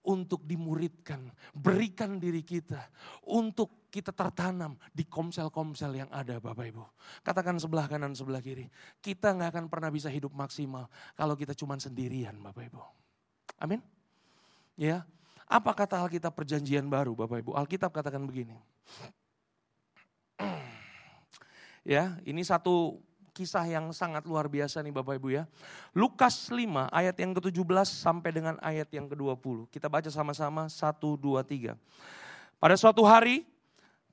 untuk 0.08 0.42
dimuridkan. 0.48 1.30
Berikan 1.54 2.18
diri 2.18 2.42
kita 2.42 2.82
untuk 3.30 3.87
kita 3.88 4.12
tertanam 4.12 4.76
di 4.92 5.08
komsel-komsel 5.08 5.96
yang 5.96 6.10
ada 6.12 6.38
Bapak 6.44 6.66
Ibu. 6.68 6.84
Katakan 7.24 7.56
sebelah 7.56 7.88
kanan, 7.88 8.12
sebelah 8.12 8.44
kiri. 8.44 8.68
Kita 9.00 9.32
nggak 9.32 9.56
akan 9.56 9.66
pernah 9.72 9.88
bisa 9.88 10.12
hidup 10.12 10.36
maksimal 10.36 10.92
kalau 11.16 11.40
kita 11.40 11.56
cuma 11.56 11.80
sendirian 11.80 12.36
Bapak 12.44 12.68
Ibu. 12.68 12.82
Amin. 13.64 13.80
Ya, 14.78 15.08
apa 15.48 15.72
kata 15.72 15.98
Alkitab 16.04 16.36
perjanjian 16.36 16.86
baru 16.86 17.16
Bapak 17.16 17.40
Ibu? 17.42 17.52
Alkitab 17.56 17.92
katakan 17.96 18.24
begini. 18.28 18.56
Ya, 21.88 22.20
ini 22.28 22.44
satu 22.44 23.00
kisah 23.32 23.64
yang 23.64 23.96
sangat 23.96 24.28
luar 24.28 24.52
biasa 24.52 24.84
nih 24.84 24.92
Bapak 24.92 25.24
Ibu 25.24 25.32
ya. 25.32 25.48
Lukas 25.96 26.52
5 26.52 26.92
ayat 26.92 27.16
yang 27.16 27.32
ke-17 27.32 27.88
sampai 27.88 28.36
dengan 28.36 28.60
ayat 28.60 28.92
yang 28.92 29.08
ke-20. 29.08 29.72
Kita 29.72 29.88
baca 29.88 30.12
sama-sama 30.12 30.68
1, 30.68 30.76
2, 31.00 31.40
3. 31.48 31.80
Pada 32.60 32.76
suatu 32.76 33.08
hari 33.08 33.48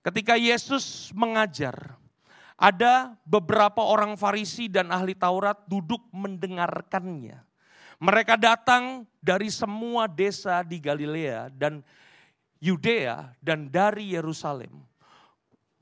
ketika 0.04 0.36
Yesus 0.36 1.10
mengajar, 1.16 1.96
ada 2.54 3.18
beberapa 3.26 3.82
orang 3.82 4.14
Farisi 4.14 4.70
dan 4.70 4.94
ahli 4.94 5.16
Taurat 5.16 5.58
duduk 5.66 6.04
mendengarkannya. 6.14 7.42
Mereka 7.98 8.38
datang 8.38 9.08
dari 9.18 9.48
semua 9.48 10.06
desa 10.06 10.60
di 10.62 10.78
Galilea 10.78 11.50
dan 11.50 11.80
Yudea 12.60 13.32
dan 13.40 13.72
dari 13.72 14.14
Yerusalem. 14.14 14.84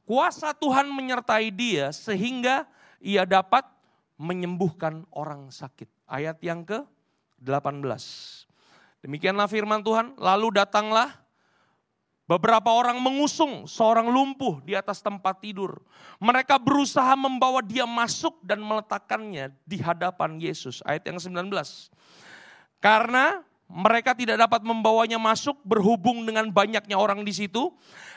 Kuasa 0.03 0.53
Tuhan 0.55 0.91
menyertai 0.91 1.49
dia 1.55 1.95
sehingga 1.95 2.67
ia 2.99 3.23
dapat 3.23 3.65
menyembuhkan 4.19 5.07
orang 5.15 5.51
sakit. 5.51 5.89
Ayat 6.11 6.39
yang 6.43 6.67
ke-18. 6.67 8.03
Demikianlah 9.03 9.51
firman 9.51 9.83
Tuhan, 9.83 10.15
lalu 10.19 10.63
datanglah 10.63 11.22
beberapa 12.33 12.73
orang 12.73 12.97
mengusung 12.97 13.69
seorang 13.69 14.09
lumpuh 14.09 14.65
di 14.65 14.73
atas 14.73 15.05
tempat 15.05 15.45
tidur. 15.45 15.85
Mereka 16.17 16.57
berusaha 16.57 17.13
membawa 17.13 17.61
dia 17.61 17.85
masuk 17.85 18.41
dan 18.41 18.65
meletakkannya 18.65 19.53
di 19.69 19.77
hadapan 19.77 20.41
Yesus. 20.41 20.81
Ayat 20.89 21.13
yang 21.13 21.21
19. 21.21 21.53
Karena 22.81 23.45
mereka 23.73 24.13
tidak 24.17 24.37
dapat 24.37 24.65
membawanya 24.65 25.17
masuk 25.17 25.61
berhubung 25.65 26.25
dengan 26.25 26.49
banyaknya 26.49 26.97
orang 26.97 27.25
di 27.25 27.33
situ. 27.33 27.73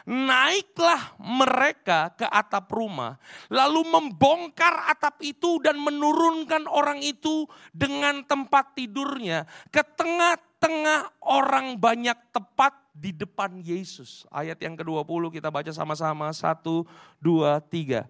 Naiklah 0.06 1.18
mereka 1.18 2.14
ke 2.14 2.30
atap 2.30 2.70
rumah, 2.70 3.18
lalu 3.50 3.82
membongkar 3.90 4.94
atap 4.94 5.18
itu 5.26 5.58
dan 5.66 5.82
menurunkan 5.82 6.70
orang 6.70 7.02
itu 7.02 7.50
dengan 7.74 8.22
tempat 8.22 8.78
tidurnya 8.78 9.50
ke 9.74 9.82
tengah-tengah 9.82 11.26
orang 11.26 11.82
banyak 11.82 12.14
tepat 12.30 12.85
di 12.96 13.12
depan 13.12 13.60
Yesus. 13.60 14.24
Ayat 14.32 14.56
yang 14.64 14.80
ke-20 14.80 15.36
kita 15.36 15.52
baca 15.52 15.72
sama-sama. 15.76 16.32
Satu, 16.32 16.88
dua, 17.20 17.60
tiga. 17.60 18.08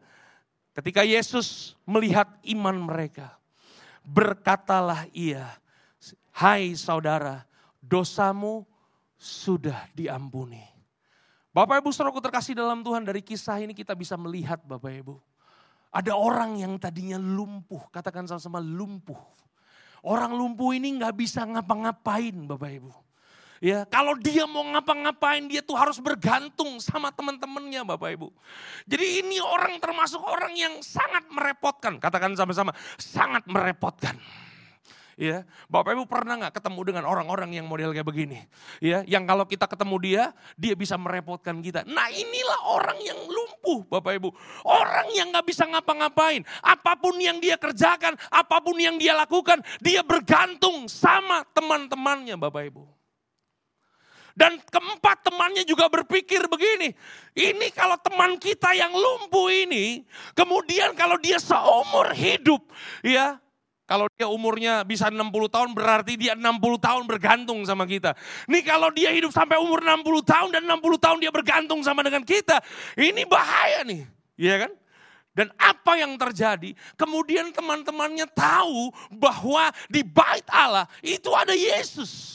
Ketika 0.78 1.02
Yesus 1.02 1.74
melihat 1.90 2.30
iman 2.46 2.78
mereka, 2.78 3.34
berkatalah 4.06 5.10
ia, 5.10 5.58
Hai 6.36 6.78
saudara, 6.78 7.48
dosamu 7.82 8.68
sudah 9.16 9.88
diampuni. 9.96 10.62
Bapak 11.56 11.80
Ibu 11.80 11.96
saudaraku 11.96 12.20
terkasih 12.20 12.52
dalam 12.60 12.84
Tuhan 12.84 13.08
dari 13.08 13.24
kisah 13.24 13.64
ini 13.64 13.72
kita 13.72 13.96
bisa 13.96 14.20
melihat 14.20 14.60
Bapak 14.68 14.92
Ibu. 14.92 15.16
Ada 15.96 16.12
orang 16.12 16.60
yang 16.60 16.76
tadinya 16.76 17.16
lumpuh, 17.16 17.88
katakan 17.88 18.28
sama-sama 18.28 18.60
lumpuh. 18.60 19.16
Orang 20.04 20.36
lumpuh 20.36 20.76
ini 20.76 21.00
nggak 21.00 21.16
bisa 21.16 21.48
ngapa-ngapain 21.48 22.36
Bapak 22.44 22.72
Ibu. 22.84 23.05
Ya, 23.66 23.82
kalau 23.90 24.14
dia 24.14 24.46
mau 24.46 24.62
ngapa-ngapain 24.62 25.42
dia 25.50 25.66
tuh 25.66 25.74
harus 25.74 25.98
bergantung 25.98 26.78
sama 26.78 27.10
teman-temannya 27.10 27.82
Bapak 27.82 28.14
Ibu. 28.14 28.30
Jadi 28.86 29.26
ini 29.26 29.42
orang 29.42 29.82
termasuk 29.82 30.22
orang 30.22 30.54
yang 30.54 30.78
sangat 30.86 31.26
merepotkan. 31.34 31.98
Katakan 31.98 32.38
sama-sama, 32.38 32.78
sangat 33.02 33.42
merepotkan. 33.50 34.22
Ya, 35.18 35.50
Bapak 35.66 35.98
Ibu 35.98 36.06
pernah 36.06 36.38
nggak 36.38 36.62
ketemu 36.62 36.94
dengan 36.94 37.10
orang-orang 37.10 37.58
yang 37.58 37.66
model 37.66 37.90
kayak 37.90 38.06
begini? 38.06 38.46
Ya, 38.78 39.02
yang 39.10 39.26
kalau 39.26 39.50
kita 39.50 39.66
ketemu 39.66 39.96
dia, 39.98 40.24
dia 40.54 40.78
bisa 40.78 40.94
merepotkan 41.02 41.58
kita. 41.66 41.90
Nah 41.90 42.06
inilah 42.14 42.70
orang 42.70 43.02
yang 43.02 43.18
lumpuh 43.18 43.82
Bapak 43.90 44.14
Ibu. 44.22 44.30
Orang 44.62 45.10
yang 45.18 45.34
nggak 45.34 45.48
bisa 45.50 45.66
ngapa-ngapain. 45.66 46.46
Apa 46.62 47.02
pun 47.02 47.18
yang 47.18 47.42
dia 47.42 47.58
kerjakan, 47.58 48.14
apa 48.30 48.62
pun 48.62 48.78
yang 48.78 49.02
dia 49.02 49.18
lakukan, 49.18 49.58
dia 49.82 50.06
bergantung 50.06 50.86
sama 50.86 51.42
teman-temannya 51.50 52.38
Bapak 52.38 52.70
Ibu. 52.70 52.95
Dan 54.36 54.60
keempat 54.60 55.32
temannya 55.32 55.64
juga 55.64 55.88
berpikir 55.88 56.44
begini, 56.52 56.92
ini 57.40 57.68
kalau 57.72 57.96
teman 58.04 58.36
kita 58.36 58.76
yang 58.76 58.92
lumpuh 58.92 59.48
ini, 59.48 60.04
kemudian 60.36 60.92
kalau 60.92 61.16
dia 61.16 61.40
seumur 61.40 62.12
hidup, 62.12 62.60
ya 63.00 63.40
kalau 63.86 64.10
dia 64.18 64.26
umurnya 64.26 64.82
bisa 64.82 65.14
60 65.14 65.24
tahun 65.48 65.70
berarti 65.72 66.18
dia 66.18 66.34
60 66.34 66.52
tahun 66.82 67.04
bergantung 67.06 67.62
sama 67.64 67.86
kita. 67.86 68.18
Nih 68.50 68.66
kalau 68.66 68.90
dia 68.90 69.14
hidup 69.14 69.30
sampai 69.30 69.62
umur 69.62 69.80
60 69.80 70.04
tahun 70.26 70.50
dan 70.52 70.64
60 70.68 70.98
tahun 70.98 71.18
dia 71.22 71.32
bergantung 71.32 71.80
sama 71.86 72.02
dengan 72.02 72.26
kita. 72.26 72.60
Ini 72.98 73.24
bahaya 73.30 73.86
nih. 73.86 74.04
Iya 74.36 74.68
kan? 74.68 74.72
Dan 75.38 75.48
apa 75.60 76.02
yang 76.02 76.18
terjadi? 76.18 76.74
Kemudian 76.98 77.54
teman-temannya 77.54 78.26
tahu 78.34 78.90
bahwa 79.14 79.70
di 79.86 80.02
bait 80.02 80.48
Allah 80.50 80.90
itu 81.06 81.30
ada 81.32 81.54
Yesus. 81.54 82.35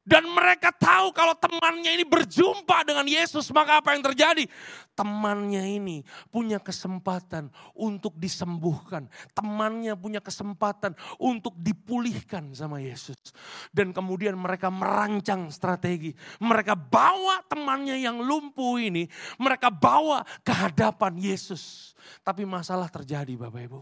Dan 0.00 0.32
mereka 0.32 0.72
tahu 0.72 1.12
kalau 1.12 1.36
temannya 1.36 1.92
ini 1.92 2.08
berjumpa 2.08 2.88
dengan 2.88 3.04
Yesus, 3.04 3.52
maka 3.52 3.84
apa 3.84 3.92
yang 3.92 4.00
terjadi? 4.00 4.48
Temannya 4.96 5.76
ini 5.76 6.00
punya 6.32 6.56
kesempatan 6.56 7.52
untuk 7.76 8.16
disembuhkan. 8.16 9.12
Temannya 9.36 9.92
punya 10.00 10.24
kesempatan 10.24 10.96
untuk 11.20 11.52
dipulihkan 11.60 12.48
sama 12.56 12.80
Yesus. 12.80 13.20
Dan 13.68 13.92
kemudian 13.92 14.40
mereka 14.40 14.72
merancang 14.72 15.52
strategi. 15.52 16.16
Mereka 16.40 16.72
bawa 16.80 17.44
temannya 17.44 18.00
yang 18.00 18.24
lumpuh 18.24 18.80
ini, 18.80 19.04
mereka 19.36 19.68
bawa 19.68 20.24
ke 20.40 20.52
hadapan 20.52 21.12
Yesus. 21.20 21.92
Tapi 22.24 22.48
masalah 22.48 22.88
terjadi 22.88 23.36
Bapak 23.36 23.68
Ibu. 23.68 23.80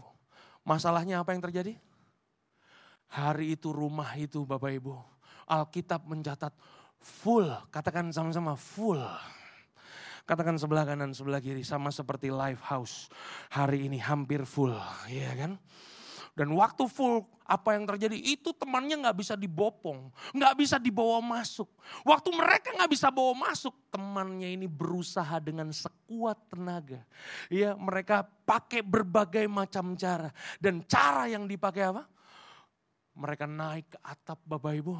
Masalahnya 0.67 1.23
apa 1.23 1.31
yang 1.31 1.47
terjadi? 1.47 1.79
Hari 3.07 3.55
itu 3.55 3.71
rumah 3.71 4.13
itu 4.19 4.43
Bapak 4.43 4.75
Ibu 4.75 5.18
Alkitab 5.49 6.05
mencatat 6.05 6.53
full, 7.01 7.49
katakan 7.73 8.13
sama-sama 8.13 8.53
full. 8.53 9.01
Katakan 10.29 10.61
sebelah 10.61 10.85
kanan, 10.85 11.09
sebelah 11.09 11.41
kiri. 11.41 11.65
Sama 11.65 11.89
seperti 11.89 12.29
live 12.29 12.61
house. 12.61 13.09
Hari 13.49 13.89
ini 13.89 13.97
hampir 13.97 14.45
full. 14.45 14.77
Iya 15.09 15.33
kan? 15.33 15.51
Dan 16.37 16.53
waktu 16.53 16.85
full 16.85 17.25
apa 17.49 17.73
yang 17.73 17.83
terjadi 17.89 18.15
itu 18.15 18.53
temannya 18.53 19.01
nggak 19.01 19.17
bisa 19.17 19.33
dibopong, 19.33 20.13
nggak 20.37 20.55
bisa 20.55 20.77
dibawa 20.77 21.19
masuk. 21.19 21.67
Waktu 22.05 22.29
mereka 22.31 22.71
nggak 22.77 22.91
bisa 22.93 23.09
bawa 23.09 23.33
masuk, 23.33 23.73
temannya 23.89 24.53
ini 24.53 24.69
berusaha 24.69 25.41
dengan 25.41 25.73
sekuat 25.73 26.37
tenaga. 26.47 27.01
Ya, 27.49 27.73
mereka 27.73 28.23
pakai 28.23 28.85
berbagai 28.85 29.49
macam 29.49 29.97
cara 29.97 30.29
dan 30.61 30.85
cara 30.85 31.25
yang 31.25 31.43
dipakai 31.49 31.89
apa? 31.89 32.05
Mereka 33.19 33.43
naik 33.49 33.91
ke 33.91 33.97
atap 33.99 34.39
Bapak 34.45 34.79
Ibu, 34.79 34.95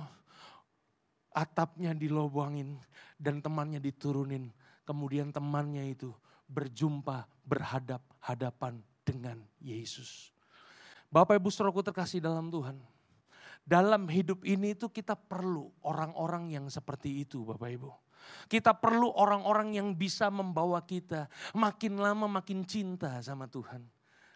atapnya 1.34 1.94
dilobangin 1.94 2.78
dan 3.20 3.42
temannya 3.44 3.82
diturunin. 3.82 4.50
Kemudian 4.86 5.30
temannya 5.30 5.94
itu 5.94 6.10
berjumpa 6.50 7.30
berhadap-hadapan 7.46 8.82
dengan 9.06 9.38
Yesus. 9.62 10.34
Bapak 11.10 11.38
Ibu 11.38 11.50
Saudaraku 11.50 11.86
terkasih 11.86 12.22
dalam 12.22 12.50
Tuhan. 12.50 12.78
Dalam 13.65 14.10
hidup 14.10 14.42
ini 14.46 14.74
itu 14.74 14.89
kita 14.89 15.13
perlu 15.13 15.70
orang-orang 15.86 16.50
yang 16.50 16.65
seperti 16.74 17.22
itu 17.22 17.46
Bapak 17.46 17.70
Ibu. 17.70 17.92
Kita 18.50 18.74
perlu 18.78 19.13
orang-orang 19.13 19.78
yang 19.78 19.94
bisa 19.94 20.30
membawa 20.34 20.82
kita 20.86 21.30
makin 21.54 22.02
lama 22.02 22.26
makin 22.26 22.65
cinta 22.65 23.22
sama 23.22 23.46
Tuhan. 23.46 23.86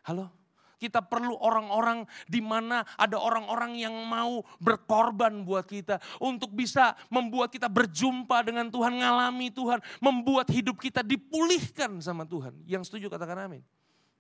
Halo? 0.06 0.43
Kita 0.78 1.02
perlu 1.02 1.36
orang-orang 1.40 2.06
di 2.28 2.44
mana 2.44 2.84
ada 3.00 3.18
orang-orang 3.20 3.80
yang 3.80 3.96
mau 4.06 4.44
berkorban 4.60 5.46
buat 5.46 5.66
kita 5.66 6.00
untuk 6.20 6.52
bisa 6.54 6.94
membuat 7.08 7.54
kita 7.54 7.68
berjumpa 7.72 8.44
dengan 8.46 8.68
Tuhan, 8.70 9.00
ngalami 9.00 9.50
Tuhan, 9.54 9.80
membuat 10.04 10.50
hidup 10.52 10.80
kita 10.80 11.02
dipulihkan 11.06 12.00
sama 12.04 12.28
Tuhan. 12.28 12.54
Yang 12.68 12.92
setuju 12.92 13.08
katakan 13.10 13.48
amin. 13.48 13.64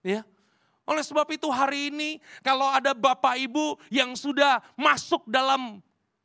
Ya. 0.04 0.28
Oleh 0.84 1.00
sebab 1.00 1.24
itu 1.32 1.48
hari 1.48 1.88
ini 1.88 2.20
kalau 2.44 2.68
ada 2.68 2.92
Bapak 2.92 3.39
Ibu 3.39 3.80
yang 3.88 4.20
sudah 4.20 4.60
masuk 4.76 5.24
dalam 5.32 5.80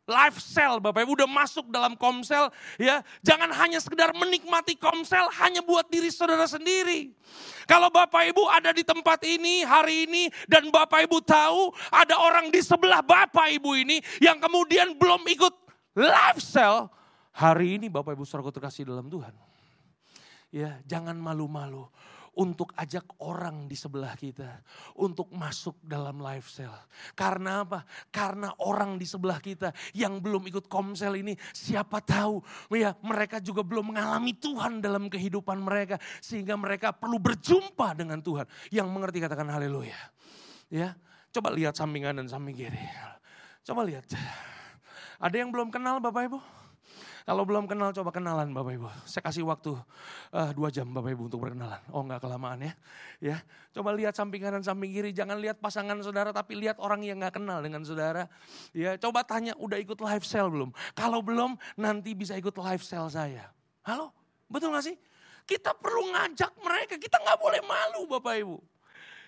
life 0.09 0.41
cell, 0.41 0.81
Bapak 0.81 1.05
Ibu 1.05 1.21
udah 1.23 1.29
masuk 1.29 1.69
dalam 1.69 1.93
komsel, 1.95 2.49
ya 2.81 3.05
jangan 3.21 3.53
hanya 3.53 3.77
sekedar 3.79 4.11
menikmati 4.17 4.75
komsel 4.75 5.29
hanya 5.39 5.61
buat 5.61 5.87
diri 5.93 6.09
saudara 6.09 6.49
sendiri. 6.49 7.13
Kalau 7.69 7.93
Bapak 7.93 8.33
Ibu 8.33 8.49
ada 8.49 8.73
di 8.73 8.81
tempat 8.83 9.21
ini 9.29 9.63
hari 9.63 10.09
ini 10.09 10.33
dan 10.49 10.73
Bapak 10.73 11.05
Ibu 11.05 11.21
tahu 11.21 11.71
ada 11.93 12.17
orang 12.17 12.49
di 12.49 12.65
sebelah 12.65 13.05
Bapak 13.05 13.53
Ibu 13.53 13.71
ini 13.77 14.01
yang 14.25 14.41
kemudian 14.41 14.97
belum 14.97 15.23
ikut 15.29 15.55
life 15.93 16.41
cell, 16.41 16.89
hari 17.37 17.77
ini 17.77 17.93
Bapak 17.93 18.17
Ibu 18.17 18.25
saudara 18.25 18.49
terkasih 18.49 18.89
dalam 18.89 19.13
Tuhan. 19.13 19.37
Ya, 20.49 20.81
jangan 20.89 21.13
malu-malu 21.21 21.93
untuk 22.39 22.71
ajak 22.79 23.19
orang 23.19 23.67
di 23.67 23.75
sebelah 23.75 24.15
kita 24.15 24.63
untuk 24.95 25.27
masuk 25.35 25.75
dalam 25.83 26.23
life 26.23 26.47
cell. 26.47 26.71
Karena 27.19 27.67
apa? 27.67 27.83
Karena 28.15 28.55
orang 28.63 28.95
di 28.95 29.05
sebelah 29.05 29.43
kita 29.43 29.75
yang 29.93 30.23
belum 30.23 30.47
ikut 30.47 30.71
komsel 30.71 31.19
ini 31.19 31.35
siapa 31.51 31.99
tahu 31.99 32.39
ya 32.71 32.95
mereka 33.03 33.43
juga 33.43 33.67
belum 33.67 33.91
mengalami 33.95 34.39
Tuhan 34.39 34.79
dalam 34.79 35.11
kehidupan 35.11 35.59
mereka 35.59 35.99
sehingga 36.23 36.55
mereka 36.55 36.95
perlu 36.95 37.19
berjumpa 37.19 37.99
dengan 37.99 38.23
Tuhan. 38.23 38.47
Yang 38.71 38.89
mengerti 38.89 39.19
katakan 39.19 39.51
haleluya. 39.51 39.99
Ya, 40.71 40.95
coba 41.35 41.51
lihat 41.51 41.75
samping 41.75 42.07
kanan 42.07 42.31
samping 42.31 42.55
kiri. 42.55 42.83
Coba 43.67 43.83
lihat. 43.83 44.07
Ada 45.19 45.43
yang 45.43 45.51
belum 45.51 45.75
kenal 45.75 45.99
Bapak 45.99 46.31
Ibu? 46.31 46.58
Kalau 47.29 47.45
belum 47.45 47.69
kenal 47.69 47.93
coba 47.93 48.09
kenalan 48.09 48.57
Bapak 48.57 48.73
Ibu. 48.73 48.89
Saya 49.05 49.21
kasih 49.21 49.45
waktu 49.45 49.77
uh, 50.33 50.51
dua 50.57 50.73
jam 50.73 50.89
Bapak 50.89 51.13
Ibu 51.13 51.29
untuk 51.29 51.45
berkenalan. 51.45 51.77
Oh 51.93 52.01
enggak 52.01 52.25
kelamaan 52.25 52.57
ya. 52.65 52.73
ya. 53.21 53.37
Coba 53.77 53.93
lihat 53.93 54.17
samping 54.17 54.41
kanan 54.41 54.65
samping 54.65 54.89
kiri. 54.89 55.13
Jangan 55.13 55.37
lihat 55.37 55.61
pasangan 55.61 56.01
saudara 56.01 56.33
tapi 56.33 56.57
lihat 56.57 56.81
orang 56.81 57.05
yang 57.05 57.21
nggak 57.21 57.37
kenal 57.37 57.61
dengan 57.61 57.85
saudara. 57.85 58.33
Ya, 58.73 58.97
Coba 58.97 59.29
tanya 59.29 59.53
udah 59.61 59.77
ikut 59.77 60.01
live 60.01 60.25
sale 60.25 60.49
belum? 60.49 60.73
Kalau 60.97 61.21
belum 61.21 61.61
nanti 61.77 62.17
bisa 62.17 62.33
ikut 62.33 62.57
live 62.57 62.81
sale 62.81 63.13
saya. 63.13 63.53
Halo? 63.85 64.09
Betul 64.49 64.73
gak 64.73 64.89
sih? 64.89 64.97
Kita 65.45 65.77
perlu 65.77 66.09
ngajak 66.09 66.57
mereka. 66.65 66.97
Kita 66.97 67.21
nggak 67.21 67.37
boleh 67.45 67.61
malu 67.61 68.09
Bapak 68.09 68.41
Ibu. 68.41 68.57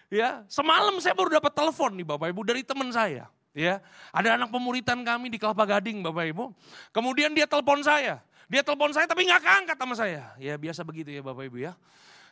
Ya, 0.09 0.41
semalam 0.49 0.97
saya 1.05 1.13
baru 1.13 1.37
dapat 1.37 1.53
telepon 1.53 2.01
nih 2.01 2.09
Bapak 2.09 2.33
Ibu 2.33 2.49
dari 2.49 2.65
teman 2.65 2.89
saya. 2.97 3.29
Ya, 3.51 3.83
ada 4.15 4.39
anak 4.39 4.55
pemuritan 4.55 5.03
kami 5.03 5.27
di 5.27 5.39
Kelapa 5.39 5.67
Gading, 5.67 6.07
Bapak 6.07 6.31
Ibu. 6.31 6.55
Kemudian 6.95 7.35
dia 7.35 7.51
telepon 7.51 7.83
saya. 7.83 8.23
Dia 8.51 8.63
telepon 8.67 8.91
saya 8.91 9.07
tapi 9.07 9.27
nggak 9.27 9.43
keangkat 9.43 9.77
sama 9.79 9.95
saya. 9.95 10.35
Ya 10.39 10.59
biasa 10.59 10.83
begitu 10.83 11.11
ya 11.15 11.23
Bapak 11.23 11.47
Ibu 11.47 11.59
ya. 11.63 11.75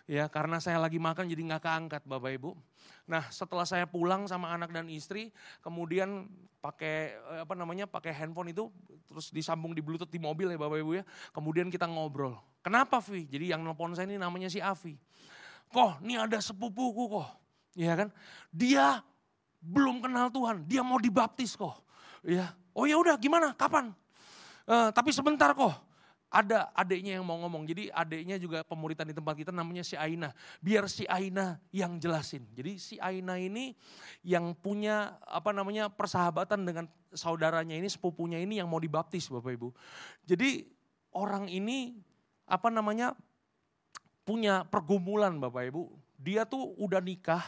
Ya 0.09 0.25
karena 0.27 0.59
saya 0.59 0.81
lagi 0.83 0.97
makan 0.99 1.31
jadi 1.31 1.43
nggak 1.47 1.63
keangkat 1.63 2.03
Bapak 2.07 2.35
Ibu. 2.39 2.59
Nah 3.07 3.27
setelah 3.31 3.63
saya 3.63 3.87
pulang 3.87 4.27
sama 4.27 4.51
anak 4.51 4.75
dan 4.75 4.91
istri, 4.91 5.31
kemudian 5.63 6.27
pakai 6.59 7.15
eh, 7.15 7.41
apa 7.47 7.55
namanya 7.55 7.87
pakai 7.87 8.11
handphone 8.15 8.51
itu 8.51 8.67
terus 9.07 9.31
disambung 9.31 9.75
di 9.75 9.83
bluetooth 9.83 10.11
di 10.11 10.19
mobil 10.19 10.51
ya 10.51 10.59
Bapak 10.59 10.79
Ibu 10.83 10.93
ya. 10.99 11.05
Kemudian 11.31 11.71
kita 11.71 11.87
ngobrol. 11.87 12.35
Kenapa 12.67 12.99
Vi? 12.99 13.31
Jadi 13.31 13.55
yang 13.55 13.63
nelpon 13.63 13.95
saya 13.95 14.11
ini 14.11 14.19
namanya 14.19 14.51
si 14.51 14.59
Avi. 14.59 14.99
Kok, 15.69 16.03
ini 16.03 16.19
ada 16.19 16.41
sepupuku 16.41 17.05
kok. 17.13 17.29
Ya 17.77 17.95
kan? 17.95 18.09
Dia 18.51 19.05
belum 19.59 20.03
kenal 20.03 20.31
Tuhan, 20.31 20.65
dia 20.65 20.81
mau 20.87 20.99
dibaptis 21.03 21.59
kok. 21.59 21.75
Ya, 22.23 22.55
oh 22.75 22.87
ya 22.87 22.99
udah 22.99 23.15
gimana? 23.19 23.55
Kapan? 23.55 23.95
Uh, 24.69 24.91
tapi 24.95 25.11
sebentar 25.15 25.55
kok. 25.55 25.75
Ada 26.29 26.69
adiknya 26.77 27.17
yang 27.17 27.25
mau 27.25 27.41
ngomong. 27.41 27.65
Jadi 27.65 27.89
adiknya 27.89 28.37
juga 28.37 28.61
pemuritan 28.61 29.09
di 29.09 29.17
tempat 29.17 29.33
kita 29.33 29.49
namanya 29.49 29.81
si 29.81 29.97
Aina. 29.97 30.37
Biar 30.61 30.85
si 30.85 31.09
Aina 31.09 31.57
yang 31.73 31.97
jelasin. 31.97 32.45
Jadi 32.53 32.77
si 32.77 33.01
Aina 33.01 33.41
ini 33.41 33.73
yang 34.21 34.53
punya 34.53 35.17
apa 35.25 35.57
namanya 35.57 35.89
persahabatan 35.89 36.69
dengan 36.69 36.85
saudaranya 37.17 37.73
ini, 37.73 37.89
sepupunya 37.89 38.37
ini 38.45 38.61
yang 38.61 38.69
mau 38.69 38.77
dibaptis 38.77 39.33
Bapak 39.33 39.57
Ibu. 39.57 39.69
Jadi 40.29 40.69
orang 41.17 41.49
ini 41.49 41.97
apa 42.45 42.69
namanya 42.69 43.17
punya 44.29 44.69
pergumulan 44.69 45.41
Bapak 45.41 45.73
Ibu. 45.73 45.89
Dia 46.21 46.45
tuh 46.45 46.77
udah 46.77 47.01
nikah, 47.01 47.41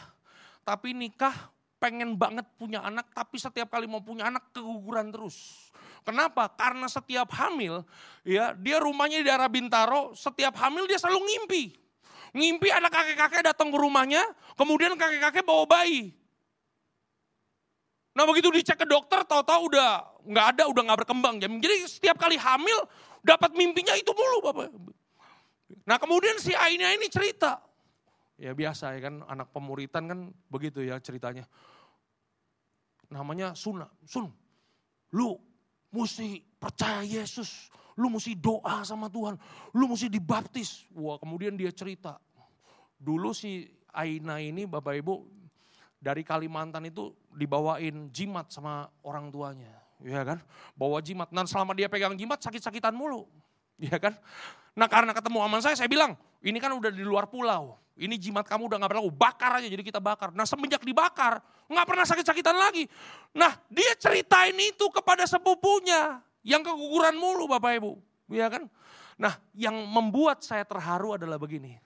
tapi 0.65 0.97
nikah 0.97 1.53
pengen 1.81 2.13
banget 2.13 2.45
punya 2.61 2.85
anak, 2.85 3.09
tapi 3.09 3.41
setiap 3.41 3.73
kali 3.73 3.89
mau 3.89 4.05
punya 4.05 4.29
anak 4.29 4.53
keguguran 4.53 5.09
terus. 5.09 5.67
Kenapa? 6.05 6.45
Karena 6.53 6.85
setiap 6.85 7.33
hamil, 7.33 7.81
ya 8.21 8.53
dia 8.53 8.77
rumahnya 8.77 9.21
di 9.21 9.25
daerah 9.25 9.49
Bintaro, 9.49 10.13
setiap 10.13 10.53
hamil 10.61 10.85
dia 10.85 11.01
selalu 11.01 11.25
ngimpi. 11.25 11.63
Ngimpi 12.37 12.69
ada 12.69 12.85
kakek-kakek 12.87 13.41
datang 13.49 13.73
ke 13.73 13.77
rumahnya, 13.81 14.21
kemudian 14.53 14.93
kakek-kakek 14.93 15.41
bawa 15.41 15.65
bayi. 15.65 16.13
Nah 18.13 18.29
begitu 18.29 18.53
dicek 18.53 18.77
ke 18.77 18.85
dokter, 18.85 19.25
tahu-tahu 19.25 19.73
udah 19.73 20.21
nggak 20.21 20.45
ada, 20.57 20.63
udah 20.69 20.81
nggak 20.85 20.99
berkembang. 21.01 21.41
Jadi 21.41 21.89
setiap 21.89 22.21
kali 22.21 22.37
hamil 22.37 22.77
dapat 23.25 23.57
mimpinya 23.57 23.97
itu 23.97 24.13
mulu 24.13 24.37
bapak. 24.53 24.69
Nah 25.85 25.97
kemudian 25.97 26.37
si 26.37 26.53
Aina 26.53 26.93
ini 26.93 27.07
cerita, 27.07 27.61
ya 28.41 28.57
biasa 28.57 28.97
ya 28.97 28.99
kan 29.05 29.21
anak 29.29 29.53
pemuritan 29.53 30.03
kan 30.09 30.19
begitu 30.49 30.81
ya 30.81 30.97
ceritanya 30.97 31.45
namanya 33.11 33.51
Suna. 33.53 33.91
Sun, 34.07 34.31
lu 35.11 35.35
mesti 35.91 36.39
percaya 36.57 37.03
Yesus. 37.03 37.69
Lu 37.99 38.07
mesti 38.07 38.33
doa 38.33 38.81
sama 38.87 39.11
Tuhan. 39.11 39.35
Lu 39.75 39.85
mesti 39.91 40.07
dibaptis. 40.07 40.87
Wah 40.95 41.19
kemudian 41.19 41.59
dia 41.59 41.69
cerita. 41.75 42.17
Dulu 42.95 43.35
si 43.35 43.67
Aina 43.91 44.39
ini 44.39 44.63
Bapak 44.63 44.95
Ibu 45.03 45.27
dari 45.99 46.23
Kalimantan 46.23 46.87
itu 46.87 47.11
dibawain 47.35 48.09
jimat 48.09 48.47
sama 48.49 48.87
orang 49.03 49.27
tuanya. 49.29 49.75
Ya 50.01 50.23
kan? 50.25 50.39
Bawa 50.73 51.03
jimat. 51.03 51.29
Dan 51.29 51.45
selama 51.45 51.75
dia 51.77 51.91
pegang 51.91 52.15
jimat 52.17 52.41
sakit-sakitan 52.41 52.95
mulu. 52.95 53.27
Ya 53.81 53.97
kan? 53.97 54.13
Nah 54.77 54.85
karena 54.85 55.11
ketemu 55.11 55.41
aman 55.41 55.59
saya, 55.59 55.73
saya 55.73 55.89
bilang, 55.89 56.13
ini 56.45 56.61
kan 56.61 56.69
udah 56.69 56.93
di 56.93 57.01
luar 57.01 57.25
pulau. 57.25 57.81
Ini 57.97 58.15
jimat 58.17 58.47
kamu 58.47 58.71
udah 58.71 58.77
gak 58.81 58.91
berlaku, 58.97 59.11
bakar 59.13 59.61
aja 59.61 59.67
jadi 59.67 59.83
kita 59.83 59.99
bakar. 59.99 60.31
Nah 60.31 60.45
semenjak 60.45 60.81
dibakar, 60.85 61.41
gak 61.69 61.85
pernah 61.85 62.05
sakit-sakitan 62.05 62.55
lagi. 62.55 62.85
Nah 63.35 63.57
dia 63.67 63.93
ceritain 63.97 64.55
itu 64.57 64.87
kepada 64.93 65.25
sepupunya 65.25 66.21
yang 66.41 66.61
keguguran 66.61 67.17
mulu 67.17 67.49
Bapak 67.49 67.77
Ibu. 67.81 67.91
Ya 68.31 68.47
kan? 68.47 68.69
Nah 69.19 69.37
yang 69.53 69.75
membuat 69.75 70.41
saya 70.41 70.65
terharu 70.65 71.17
adalah 71.19 71.37
begini. 71.37 71.77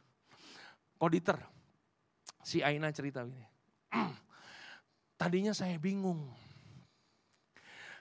Koditer, 0.95 1.35
si 2.39 2.63
Aina 2.63 2.87
cerita 2.95 3.25
begini. 3.25 3.47
Tadinya 5.19 5.51
saya 5.51 5.75
bingung 5.75 6.31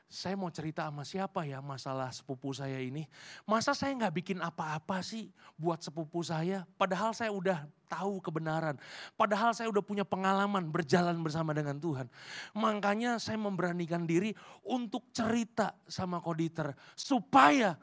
saya 0.08 0.38
mau 0.38 0.52
cerita 0.52 0.86
sama 0.86 1.02
siapa 1.02 1.42
ya 1.42 1.58
masalah 1.58 2.12
sepupu 2.14 2.54
saya 2.54 2.78
ini. 2.78 3.08
Masa 3.48 3.74
saya 3.74 3.90
nggak 3.98 4.14
bikin 4.22 4.38
apa-apa 4.38 5.02
sih 5.02 5.32
buat 5.58 5.82
sepupu 5.82 6.22
saya. 6.22 6.62
Padahal 6.78 7.10
saya 7.16 7.34
udah 7.34 7.66
tahu 7.90 8.22
kebenaran. 8.22 8.78
Padahal 9.18 9.50
saya 9.56 9.66
udah 9.72 9.82
punya 9.82 10.06
pengalaman 10.06 10.70
berjalan 10.70 11.18
bersama 11.18 11.50
dengan 11.50 11.82
Tuhan. 11.82 12.06
Makanya 12.54 13.18
saya 13.18 13.40
memberanikan 13.40 14.06
diri 14.06 14.30
untuk 14.62 15.10
cerita 15.10 15.74
sama 15.90 16.22
koditer. 16.22 16.76
Supaya 16.94 17.74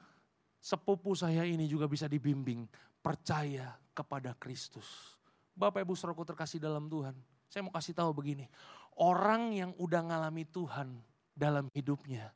sepupu 0.62 1.18
saya 1.18 1.44
ini 1.44 1.68
juga 1.68 1.90
bisa 1.90 2.08
dibimbing 2.08 2.64
percaya 3.02 3.76
kepada 3.92 4.38
Kristus. 4.38 5.18
Bapak 5.52 5.84
Ibu 5.84 6.00
Saudaraku 6.00 6.24
terkasih 6.24 6.64
dalam 6.64 6.88
Tuhan. 6.88 7.18
Saya 7.52 7.68
mau 7.68 7.74
kasih 7.76 7.92
tahu 7.92 8.16
begini. 8.16 8.48
Orang 8.96 9.52
yang 9.52 9.76
udah 9.76 10.00
ngalami 10.00 10.48
Tuhan 10.48 11.11
dalam 11.36 11.68
hidupnya. 11.72 12.30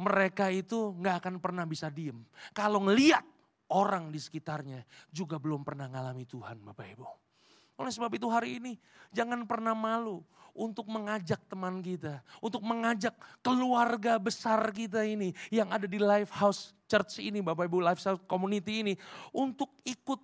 Mereka 0.00 0.48
itu 0.52 0.96
nggak 0.96 1.16
akan 1.24 1.34
pernah 1.38 1.68
bisa 1.68 1.92
diem. 1.92 2.24
Kalau 2.56 2.80
ngeliat 2.80 3.22
orang 3.70 4.10
di 4.10 4.18
sekitarnya 4.18 4.82
juga 5.12 5.36
belum 5.36 5.62
pernah 5.62 5.86
ngalami 5.86 6.24
Tuhan 6.24 6.58
Bapak 6.64 6.86
Ibu. 6.96 7.06
Oleh 7.80 7.92
sebab 7.92 8.12
itu 8.12 8.28
hari 8.28 8.60
ini 8.60 8.76
jangan 9.08 9.48
pernah 9.48 9.72
malu 9.72 10.20
untuk 10.52 10.84
mengajak 10.90 11.40
teman 11.48 11.80
kita, 11.80 12.20
untuk 12.44 12.60
mengajak 12.60 13.16
keluarga 13.40 14.20
besar 14.20 14.60
kita 14.74 15.00
ini 15.06 15.32
yang 15.48 15.72
ada 15.72 15.88
di 15.88 15.96
Life 15.96 16.28
House 16.36 16.76
Church 16.90 17.22
ini, 17.22 17.40
Bapak 17.40 17.70
Ibu 17.70 17.80
Life 17.80 18.02
House 18.04 18.20
Community 18.28 18.84
ini 18.84 18.94
untuk 19.32 19.80
ikut 19.86 20.20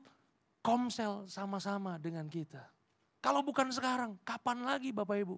komsel 0.60 1.30
sama-sama 1.30 1.96
dengan 1.96 2.26
kita. 2.26 2.60
Kalau 3.22 3.40
bukan 3.40 3.70
sekarang, 3.72 4.18
kapan 4.26 4.66
lagi 4.66 4.90
Bapak 4.92 5.16
Ibu? 5.22 5.36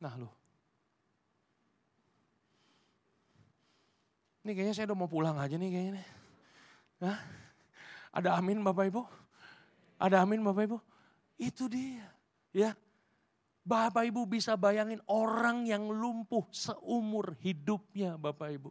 Nah 0.00 0.14
loh. 0.16 0.34
Ini 4.46 4.54
kayaknya 4.54 4.74
saya 4.78 4.86
udah 4.92 4.98
mau 4.98 5.10
pulang 5.10 5.34
aja 5.42 5.58
nih 5.58 5.70
kayaknya. 5.74 6.04
Hah? 7.02 7.18
Ada 8.14 8.38
amin 8.38 8.62
Bapak 8.62 8.88
Ibu? 8.94 9.02
Ada 9.98 10.22
amin 10.22 10.40
Bapak 10.46 10.62
Ibu? 10.70 10.78
Itu 11.34 11.66
dia. 11.66 12.06
Ya. 12.54 12.72
Bapak 13.66 14.06
Ibu 14.06 14.30
bisa 14.30 14.54
bayangin 14.54 15.02
orang 15.10 15.66
yang 15.66 15.90
lumpuh 15.90 16.46
seumur 16.54 17.34
hidupnya 17.42 18.14
Bapak 18.14 18.54
Ibu. 18.54 18.70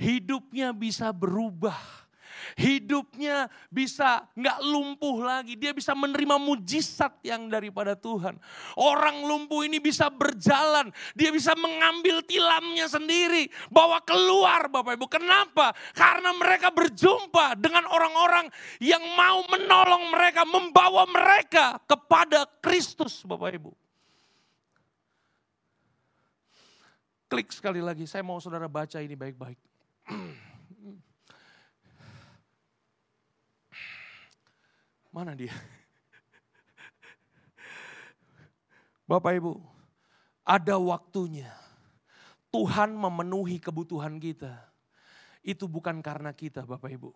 Hidupnya 0.00 0.72
bisa 0.72 1.12
berubah 1.12 1.76
Hidupnya 2.58 3.46
bisa 3.68 4.26
nggak 4.34 4.58
lumpuh 4.64 5.22
lagi. 5.22 5.54
Dia 5.54 5.70
bisa 5.70 5.94
menerima 5.94 6.36
mujizat 6.40 7.22
yang 7.22 7.46
daripada 7.46 7.94
Tuhan. 7.94 8.36
Orang 8.76 9.24
lumpuh 9.24 9.62
ini 9.64 9.78
bisa 9.78 10.10
berjalan. 10.10 10.90
Dia 11.14 11.30
bisa 11.30 11.54
mengambil 11.54 12.24
tilamnya 12.26 12.90
sendiri. 12.90 13.48
Bawa 13.70 14.02
keluar 14.02 14.66
Bapak 14.68 14.98
Ibu. 14.98 15.06
Kenapa? 15.06 15.72
Karena 15.94 16.34
mereka 16.34 16.72
berjumpa 16.74 17.56
dengan 17.60 17.86
orang-orang 17.86 18.50
yang 18.82 19.02
mau 19.14 19.44
menolong 19.48 20.10
mereka. 20.10 20.42
Membawa 20.44 21.06
mereka 21.06 21.78
kepada 21.86 22.48
Kristus 22.58 23.22
Bapak 23.22 23.54
Ibu. 23.54 23.72
Klik 27.30 27.54
sekali 27.54 27.78
lagi, 27.78 28.10
saya 28.10 28.26
mau 28.26 28.42
saudara 28.42 28.66
baca 28.66 28.98
ini 28.98 29.14
baik-baik. 29.14 29.69
Mana 35.10 35.34
dia? 35.34 35.50
Bapak 39.10 39.34
Ibu, 39.34 39.58
ada 40.46 40.78
waktunya 40.78 41.50
Tuhan 42.50 42.94
memenuhi 42.94 43.62
kebutuhan 43.62 44.18
kita. 44.18 44.52
Itu 45.40 45.70
bukan 45.70 46.02
karena 46.02 46.34
kita 46.34 46.66
Bapak 46.66 46.90
Ibu. 46.90 47.10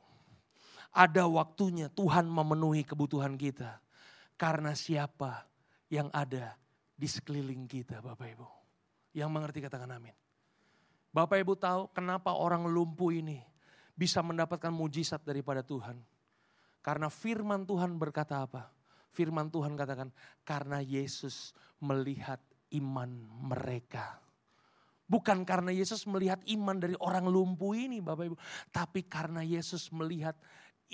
Ada 0.94 1.26
waktunya 1.26 1.90
Tuhan 1.90 2.30
memenuhi 2.30 2.86
kebutuhan 2.86 3.34
kita. 3.34 3.82
Karena 4.38 4.74
siapa 4.74 5.46
yang 5.90 6.10
ada 6.14 6.54
di 6.94 7.10
sekeliling 7.10 7.66
kita 7.66 7.98
Bapak 7.98 8.26
Ibu. 8.30 8.48
Yang 9.14 9.30
mengerti 9.30 9.58
katakan 9.62 9.90
amin. 9.90 10.14
Bapak 11.14 11.38
Ibu 11.42 11.54
tahu 11.58 11.90
kenapa 11.94 12.34
orang 12.34 12.66
lumpuh 12.66 13.14
ini 13.14 13.42
bisa 13.94 14.22
mendapatkan 14.22 14.70
mujizat 14.70 15.22
daripada 15.22 15.62
Tuhan. 15.62 15.98
Karena 16.84 17.08
firman 17.08 17.64
Tuhan 17.64 17.96
berkata 17.96 18.44
apa? 18.44 18.68
Firman 19.08 19.48
Tuhan 19.48 19.72
katakan, 19.72 20.12
karena 20.44 20.84
Yesus 20.84 21.56
melihat 21.80 22.44
iman 22.76 23.08
mereka. 23.40 24.20
Bukan 25.04 25.44
karena 25.48 25.72
Yesus 25.72 26.04
melihat 26.04 26.40
iman 26.44 26.76
dari 26.80 26.96
orang 27.00 27.28
lumpuh 27.28 27.72
ini 27.72 28.04
Bapak 28.04 28.24
Ibu. 28.28 28.36
Tapi 28.68 29.04
karena 29.04 29.40
Yesus 29.40 29.92
melihat 29.92 30.36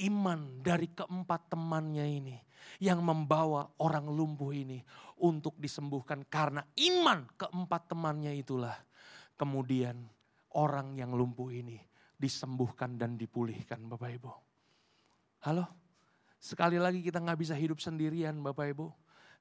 iman 0.06 0.62
dari 0.62 0.90
keempat 0.90 1.54
temannya 1.54 2.06
ini. 2.06 2.36
Yang 2.82 3.00
membawa 3.00 3.70
orang 3.80 4.10
lumpuh 4.10 4.50
ini 4.52 4.82
untuk 5.22 5.56
disembuhkan. 5.56 6.26
Karena 6.26 6.62
iman 6.90 7.24
keempat 7.38 7.94
temannya 7.94 8.34
itulah. 8.34 8.76
Kemudian 9.38 9.96
orang 10.58 10.98
yang 10.98 11.14
lumpuh 11.14 11.48
ini 11.54 11.78
disembuhkan 12.18 12.98
dan 12.98 13.16
dipulihkan 13.16 13.86
Bapak 13.88 14.10
Ibu. 14.10 14.49
Halo? 15.40 15.64
Sekali 16.36 16.76
lagi 16.76 17.00
kita 17.00 17.16
nggak 17.16 17.40
bisa 17.40 17.56
hidup 17.56 17.80
sendirian 17.80 18.36
Bapak 18.44 18.76
Ibu. 18.76 18.92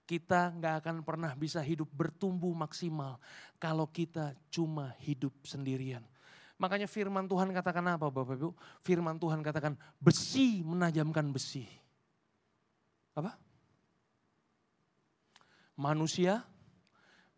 Kita 0.08 0.56
nggak 0.56 0.76
akan 0.80 0.96
pernah 1.04 1.36
bisa 1.36 1.60
hidup 1.60 1.92
bertumbuh 1.92 2.56
maksimal 2.56 3.20
kalau 3.60 3.84
kita 3.84 4.32
cuma 4.48 4.96
hidup 5.04 5.36
sendirian. 5.44 6.02
Makanya 6.56 6.88
firman 6.88 7.28
Tuhan 7.28 7.52
katakan 7.52 7.84
apa 8.00 8.08
Bapak 8.08 8.40
Ibu? 8.40 8.52
Firman 8.80 9.20
Tuhan 9.20 9.44
katakan 9.44 9.76
besi 10.00 10.64
menajamkan 10.64 11.28
besi. 11.36 11.68
Apa? 13.20 13.36
Manusia 15.76 16.48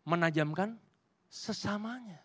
menajamkan 0.06 0.78
sesamanya. 1.26 2.22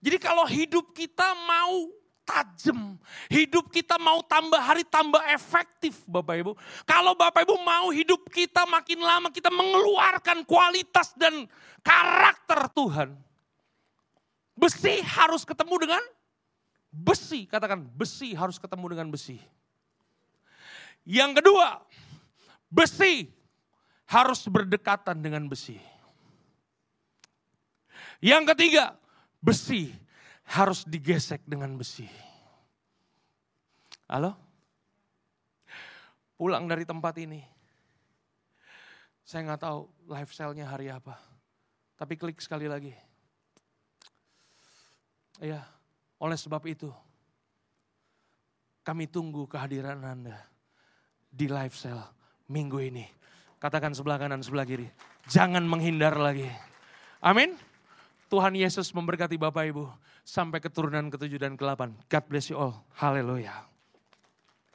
Jadi 0.00 0.16
kalau 0.16 0.48
hidup 0.48 0.96
kita 0.96 1.36
mau 1.44 1.97
tajam. 2.28 3.00
Hidup 3.32 3.72
kita 3.72 3.96
mau 3.96 4.20
tambah 4.20 4.60
hari 4.60 4.84
tambah 4.84 5.24
efektif 5.32 6.04
Bapak 6.04 6.36
Ibu. 6.44 6.52
Kalau 6.84 7.16
Bapak 7.16 7.48
Ibu 7.48 7.56
mau 7.64 7.88
hidup 7.88 8.28
kita 8.28 8.68
makin 8.68 9.00
lama 9.00 9.32
kita 9.32 9.48
mengeluarkan 9.48 10.44
kualitas 10.44 11.16
dan 11.16 11.48
karakter 11.80 12.68
Tuhan. 12.76 13.16
Besi 14.52 15.00
harus 15.00 15.48
ketemu 15.48 15.88
dengan 15.88 16.02
besi. 16.92 17.48
Katakan 17.48 17.88
besi 17.96 18.36
harus 18.36 18.60
ketemu 18.60 18.92
dengan 18.92 19.08
besi. 19.08 19.40
Yang 21.08 21.40
kedua, 21.40 21.80
besi 22.68 23.32
harus 24.04 24.44
berdekatan 24.44 25.24
dengan 25.24 25.48
besi. 25.48 25.80
Yang 28.18 28.52
ketiga, 28.52 28.98
besi 29.38 29.94
harus 30.48 30.84
digesek 30.88 31.44
dengan 31.44 31.76
besi. 31.76 32.08
Halo? 34.08 34.32
Pulang 36.40 36.64
dari 36.64 36.88
tempat 36.88 37.12
ini. 37.20 37.44
Saya 39.28 39.44
nggak 39.44 39.60
tahu 39.60 39.84
lifestyle-nya 40.08 40.64
hari 40.64 40.88
apa. 40.88 41.20
Tapi 42.00 42.16
klik 42.16 42.40
sekali 42.40 42.64
lagi. 42.64 42.96
Ya, 45.44 45.68
oleh 46.16 46.38
sebab 46.38 46.64
itu 46.64 46.88
kami 48.82 49.04
tunggu 49.04 49.44
kehadiran 49.44 50.00
Anda 50.00 50.40
di 51.28 51.44
lifestyle 51.44 52.08
minggu 52.48 52.80
ini. 52.80 53.04
Katakan 53.60 53.92
sebelah 53.92 54.16
kanan, 54.16 54.40
sebelah 54.40 54.64
kiri. 54.64 54.88
Jangan 55.28 55.66
menghindar 55.66 56.16
lagi. 56.16 56.48
Amin. 57.20 57.58
Tuhan 58.32 58.56
Yesus 58.56 58.88
memberkati 58.96 59.36
Bapak 59.36 59.68
Ibu 59.68 59.84
sampai 60.28 60.60
keturunan 60.60 61.08
ketujuh 61.08 61.40
dan 61.40 61.56
ke-8. 61.56 62.04
God 62.12 62.24
bless 62.28 62.52
you 62.52 62.60
all. 62.60 62.84
Haleluya. 63.00 63.77